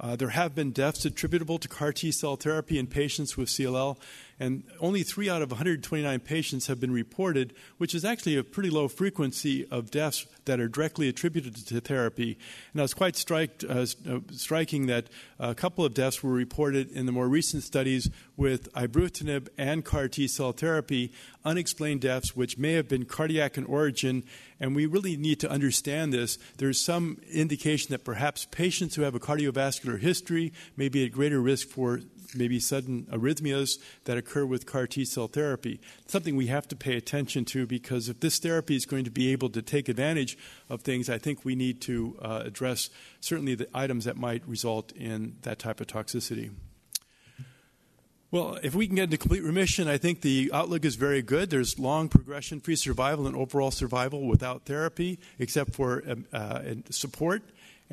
Uh, 0.00 0.16
there 0.16 0.30
have 0.30 0.54
been 0.54 0.72
deaths 0.72 1.04
attributable 1.04 1.58
to 1.58 1.68
CAR 1.68 1.92
T 1.92 2.10
cell 2.10 2.34
therapy 2.34 2.78
in 2.78 2.88
patients 2.88 3.36
with 3.36 3.48
CLL, 3.48 3.96
and 4.42 4.64
only 4.80 5.04
three 5.04 5.30
out 5.30 5.40
of 5.40 5.52
129 5.52 6.18
patients 6.18 6.66
have 6.66 6.80
been 6.80 6.90
reported, 6.90 7.54
which 7.78 7.94
is 7.94 8.04
actually 8.04 8.36
a 8.36 8.42
pretty 8.42 8.70
low 8.70 8.88
frequency 8.88 9.64
of 9.70 9.92
deaths 9.92 10.26
that 10.46 10.58
are 10.58 10.66
directly 10.66 11.08
attributed 11.08 11.54
to 11.54 11.80
therapy. 11.80 12.36
And 12.72 12.80
I 12.80 12.82
was 12.82 12.92
quite 12.92 13.14
striked, 13.14 13.62
uh, 13.62 13.86
uh, 14.08 14.18
striking 14.32 14.86
that 14.86 15.06
a 15.38 15.54
couple 15.54 15.84
of 15.84 15.94
deaths 15.94 16.24
were 16.24 16.32
reported 16.32 16.90
in 16.90 17.06
the 17.06 17.12
more 17.12 17.28
recent 17.28 17.62
studies 17.62 18.10
with 18.36 18.72
ibrutinib 18.72 19.46
and 19.56 19.84
CAR 19.84 20.08
T 20.08 20.26
cell 20.26 20.50
therapy, 20.50 21.12
unexplained 21.44 22.00
deaths 22.00 22.34
which 22.34 22.58
may 22.58 22.72
have 22.72 22.88
been 22.88 23.04
cardiac 23.04 23.56
in 23.56 23.64
origin. 23.64 24.24
And 24.58 24.74
we 24.74 24.86
really 24.86 25.16
need 25.16 25.38
to 25.40 25.50
understand 25.50 26.12
this. 26.12 26.36
There's 26.58 26.80
some 26.80 27.20
indication 27.30 27.92
that 27.92 28.04
perhaps 28.04 28.46
patients 28.50 28.96
who 28.96 29.02
have 29.02 29.14
a 29.14 29.20
cardiovascular 29.20 30.00
history 30.00 30.52
may 30.76 30.88
be 30.88 31.04
at 31.04 31.12
greater 31.12 31.40
risk 31.40 31.68
for 31.68 32.00
maybe 32.34 32.58
sudden 32.60 33.06
arrhythmias 33.12 33.78
that 34.04 34.16
occur 34.16 34.44
with 34.44 34.66
CAR 34.66 34.86
T 34.86 35.04
cell 35.04 35.28
therapy. 35.28 35.80
something 36.06 36.36
we 36.36 36.46
have 36.48 36.68
to 36.68 36.76
pay 36.76 36.96
attention 36.96 37.44
to 37.46 37.66
because 37.66 38.08
if 38.08 38.20
this 38.20 38.38
therapy 38.38 38.76
is 38.76 38.84
going 38.84 39.04
to 39.04 39.10
be 39.10 39.32
able 39.32 39.50
to 39.50 39.62
take 39.62 39.88
advantage 39.88 40.36
of 40.68 40.82
things, 40.82 41.08
I 41.08 41.18
think 41.18 41.44
we 41.44 41.54
need 41.54 41.80
to 41.82 42.16
uh, 42.20 42.42
address 42.44 42.90
certainly 43.20 43.54
the 43.54 43.68
items 43.74 44.04
that 44.04 44.16
might 44.16 44.46
result 44.46 44.92
in 44.92 45.36
that 45.42 45.58
type 45.58 45.80
of 45.80 45.86
toxicity. 45.86 46.50
Well, 48.32 48.58
if 48.62 48.74
we 48.74 48.86
can 48.86 48.96
get 48.96 49.04
into 49.04 49.18
complete 49.18 49.42
remission, 49.42 49.88
I 49.88 49.98
think 49.98 50.22
the 50.22 50.50
outlook 50.54 50.86
is 50.86 50.94
very 50.94 51.20
good. 51.20 51.50
There's 51.50 51.78
long 51.78 52.08
progression 52.08 52.60
free 52.60 52.76
survival 52.76 53.26
and 53.26 53.36
overall 53.36 53.70
survival 53.70 54.26
without 54.26 54.64
therapy, 54.64 55.18
except 55.38 55.74
for 55.74 56.02
um, 56.08 56.24
uh, 56.32 56.62
support. 56.88 57.42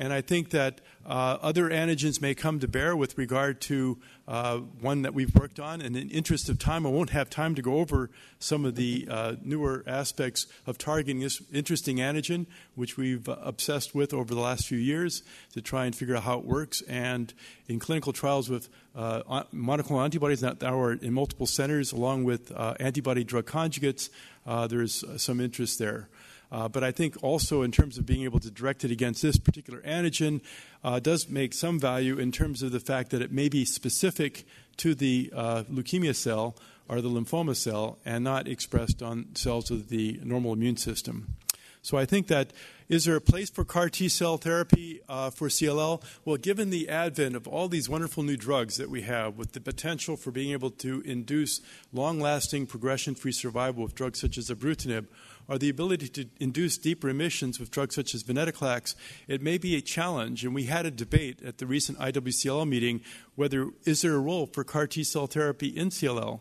And 0.00 0.14
I 0.14 0.22
think 0.22 0.48
that 0.50 0.80
uh, 1.04 1.36
other 1.42 1.68
antigens 1.68 2.22
may 2.22 2.34
come 2.34 2.58
to 2.60 2.66
bear 2.66 2.96
with 2.96 3.18
regard 3.18 3.60
to 3.62 3.98
uh, 4.26 4.56
one 4.80 5.02
that 5.02 5.12
we've 5.12 5.34
worked 5.34 5.60
on. 5.60 5.82
And 5.82 5.94
in 5.94 6.08
interest 6.08 6.48
of 6.48 6.58
time, 6.58 6.86
I 6.86 6.88
won't 6.88 7.10
have 7.10 7.28
time 7.28 7.54
to 7.56 7.60
go 7.60 7.74
over 7.74 8.08
some 8.38 8.64
of 8.64 8.76
the 8.76 9.06
uh, 9.10 9.34
newer 9.42 9.84
aspects 9.86 10.46
of 10.66 10.78
targeting 10.78 11.20
this 11.20 11.42
interesting 11.52 11.98
antigen, 11.98 12.46
which 12.76 12.96
we've 12.96 13.28
uh, 13.28 13.36
obsessed 13.42 13.94
with 13.94 14.14
over 14.14 14.34
the 14.34 14.40
last 14.40 14.66
few 14.66 14.78
years 14.78 15.22
to 15.52 15.60
try 15.60 15.84
and 15.84 15.94
figure 15.94 16.16
out 16.16 16.22
how 16.22 16.38
it 16.38 16.46
works. 16.46 16.80
And 16.88 17.34
in 17.68 17.78
clinical 17.78 18.14
trials 18.14 18.48
with 18.48 18.70
uh, 18.96 19.44
monoclonal 19.54 20.02
antibodies 20.02 20.40
that 20.40 20.62
are 20.64 20.94
in 20.94 21.12
multiple 21.12 21.46
centers, 21.46 21.92
along 21.92 22.24
with 22.24 22.50
uh, 22.52 22.72
antibody 22.80 23.22
drug 23.22 23.44
conjugates, 23.44 24.08
there's 24.46 25.04
some 25.22 25.42
interest 25.42 25.78
there. 25.78 26.08
Uh, 26.52 26.68
but 26.68 26.82
I 26.82 26.90
think 26.90 27.16
also 27.22 27.62
in 27.62 27.70
terms 27.70 27.96
of 27.96 28.06
being 28.06 28.24
able 28.24 28.40
to 28.40 28.50
direct 28.50 28.84
it 28.84 28.90
against 28.90 29.22
this 29.22 29.38
particular 29.38 29.80
antigen 29.82 30.40
uh, 30.82 30.98
does 30.98 31.28
make 31.28 31.52
some 31.52 31.78
value 31.78 32.18
in 32.18 32.32
terms 32.32 32.62
of 32.62 32.72
the 32.72 32.80
fact 32.80 33.10
that 33.10 33.22
it 33.22 33.30
may 33.30 33.48
be 33.48 33.64
specific 33.64 34.44
to 34.78 34.94
the 34.94 35.32
uh, 35.34 35.62
leukemia 35.70 36.14
cell 36.14 36.56
or 36.88 37.00
the 37.00 37.08
lymphoma 37.08 37.54
cell 37.54 37.98
and 38.04 38.24
not 38.24 38.48
expressed 38.48 39.02
on 39.02 39.26
cells 39.34 39.70
of 39.70 39.88
the 39.90 40.18
normal 40.24 40.52
immune 40.52 40.76
system. 40.76 41.36
So 41.82 41.96
I 41.96 42.04
think 42.04 42.26
that 42.26 42.52
is 42.88 43.04
there 43.04 43.16
a 43.16 43.20
place 43.20 43.48
for 43.48 43.64
CAR 43.64 43.88
T 43.88 44.08
cell 44.08 44.36
therapy 44.36 45.00
uh, 45.08 45.30
for 45.30 45.48
CLL? 45.48 46.02
Well, 46.24 46.36
given 46.36 46.70
the 46.70 46.88
advent 46.88 47.36
of 47.36 47.46
all 47.46 47.68
these 47.68 47.88
wonderful 47.88 48.24
new 48.24 48.36
drugs 48.36 48.76
that 48.78 48.90
we 48.90 49.02
have, 49.02 49.38
with 49.38 49.52
the 49.52 49.60
potential 49.60 50.16
for 50.16 50.32
being 50.32 50.50
able 50.50 50.70
to 50.72 51.00
induce 51.02 51.60
long 51.92 52.20
lasting 52.20 52.66
progression 52.66 53.14
free 53.14 53.32
survival 53.32 53.84
with 53.84 53.94
drugs 53.94 54.20
such 54.20 54.36
as 54.36 54.50
ibrutinib, 54.50 55.06
or 55.50 55.58
the 55.58 55.68
ability 55.68 56.08
to 56.08 56.26
induce 56.38 56.78
deep 56.78 57.02
remissions 57.02 57.58
with 57.58 57.72
drugs 57.72 57.96
such 57.96 58.14
as 58.14 58.22
venetoclax, 58.22 58.94
it 59.26 59.42
may 59.42 59.58
be 59.58 59.74
a 59.74 59.80
challenge. 59.80 60.44
And 60.44 60.54
we 60.54 60.66
had 60.66 60.86
a 60.86 60.92
debate 60.92 61.42
at 61.42 61.58
the 61.58 61.66
recent 61.66 61.98
IWCLL 61.98 62.68
meeting 62.68 63.00
whether 63.34 63.70
is 63.84 64.02
there 64.02 64.14
a 64.14 64.20
role 64.20 64.46
for 64.46 64.62
CAR 64.62 64.86
T 64.86 65.02
cell 65.02 65.26
therapy 65.26 65.66
in 65.66 65.90
CLL. 65.90 66.38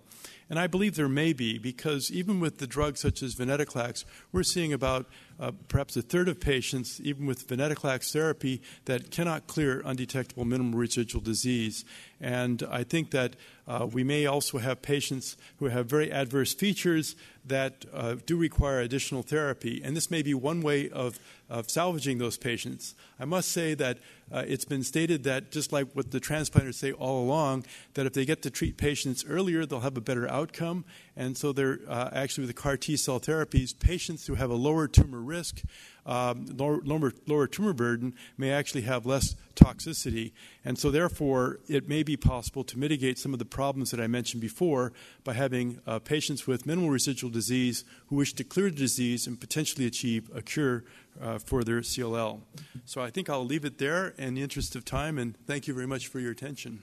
And 0.47 0.59
I 0.59 0.67
believe 0.67 0.95
there 0.95 1.09
may 1.09 1.33
be 1.33 1.57
because 1.57 2.11
even 2.11 2.39
with 2.39 2.59
the 2.59 2.67
drugs 2.67 2.99
such 2.99 3.23
as 3.23 3.35
venetoclax, 3.35 4.05
we're 4.31 4.43
seeing 4.43 4.73
about 4.73 5.07
uh, 5.39 5.51
perhaps 5.67 5.95
a 5.95 6.01
third 6.01 6.27
of 6.27 6.39
patients, 6.39 6.99
even 7.01 7.25
with 7.25 7.47
venetoclax 7.47 8.11
therapy, 8.11 8.61
that 8.85 9.11
cannot 9.11 9.47
clear 9.47 9.81
undetectable 9.85 10.45
minimal 10.45 10.79
residual 10.79 11.21
disease. 11.21 11.85
And 12.19 12.63
I 12.69 12.83
think 12.83 13.11
that 13.11 13.35
uh, 13.67 13.87
we 13.89 14.03
may 14.03 14.25
also 14.25 14.57
have 14.57 14.81
patients 14.81 15.37
who 15.57 15.67
have 15.67 15.85
very 15.85 16.11
adverse 16.11 16.53
features 16.53 17.15
that 17.45 17.85
uh, 17.93 18.15
do 18.25 18.35
require 18.35 18.79
additional 18.79 19.21
therapy. 19.21 19.81
And 19.83 19.95
this 19.95 20.11
may 20.11 20.21
be 20.21 20.33
one 20.33 20.61
way 20.61 20.89
of, 20.89 21.19
of 21.49 21.69
salvaging 21.69 22.17
those 22.17 22.37
patients. 22.37 22.95
I 23.19 23.25
must 23.25 23.51
say 23.51 23.75
that 23.75 23.99
uh, 24.31 24.43
it's 24.47 24.65
been 24.65 24.83
stated 24.83 25.23
that, 25.23 25.51
just 25.51 25.71
like 25.71 25.87
what 25.93 26.11
the 26.11 26.19
transplanters 26.19 26.77
say 26.77 26.91
all 26.91 27.23
along, 27.23 27.65
that 27.93 28.05
if 28.05 28.13
they 28.13 28.25
get 28.25 28.41
to 28.43 28.49
treat 28.49 28.77
patients 28.77 29.23
earlier, 29.27 29.65
they'll 29.65 29.79
have 29.79 29.97
a 29.97 30.01
better 30.01 30.29
outcome. 30.29 30.83
And 31.19 31.37
so 31.37 31.51
they're 31.51 31.79
uh, 31.85 32.09
actually 32.13 32.43
with 32.43 32.55
the 32.55 32.61
CAR 32.61 32.77
T 32.77 32.95
cell 32.95 33.19
therapies, 33.19 33.77
patients 33.77 34.25
who 34.25 34.35
have 34.35 34.49
a 34.49 34.55
lower 34.55 34.87
tumor 34.87 35.19
risk 35.19 35.63
um, 36.05 36.47
lower, 36.57 36.79
lower, 36.83 37.13
lower 37.27 37.45
tumor 37.45 37.73
burden 37.73 38.15
may 38.37 38.51
actually 38.51 38.81
have 38.81 39.05
less 39.05 39.35
toxicity. 39.55 40.31
And 40.65 40.79
so, 40.79 40.89
therefore, 40.89 41.59
it 41.67 41.87
may 41.87 42.01
be 42.01 42.17
possible 42.17 42.63
to 42.63 42.79
mitigate 42.79 43.19
some 43.19 43.31
of 43.31 43.39
the 43.39 43.45
problems 43.45 43.91
that 43.91 43.99
I 43.99 44.07
mentioned 44.07 44.41
before 44.41 44.91
by 45.23 45.33
having 45.33 45.81
uh, 45.85 45.99
patients 45.99 46.47
with 46.47 46.65
minimal 46.65 46.89
residual 46.89 47.29
disease 47.29 47.83
who 48.07 48.15
wish 48.15 48.33
to 48.33 48.43
clear 48.43 48.69
the 48.69 48.77
disease 48.77 49.27
and 49.27 49.39
potentially 49.39 49.85
achieve 49.85 50.31
a 50.33 50.41
cure 50.41 50.83
uh, 51.21 51.37
for 51.37 51.63
their 51.63 51.81
CLL. 51.81 52.39
So, 52.85 53.01
I 53.01 53.11
think 53.11 53.29
I'll 53.29 53.45
leave 53.45 53.65
it 53.65 53.77
there 53.77 54.15
in 54.17 54.33
the 54.33 54.41
interest 54.41 54.75
of 54.75 54.85
time, 54.85 55.19
and 55.19 55.35
thank 55.45 55.67
you 55.67 55.75
very 55.75 55.87
much 55.87 56.07
for 56.07 56.19
your 56.19 56.31
attention. 56.31 56.81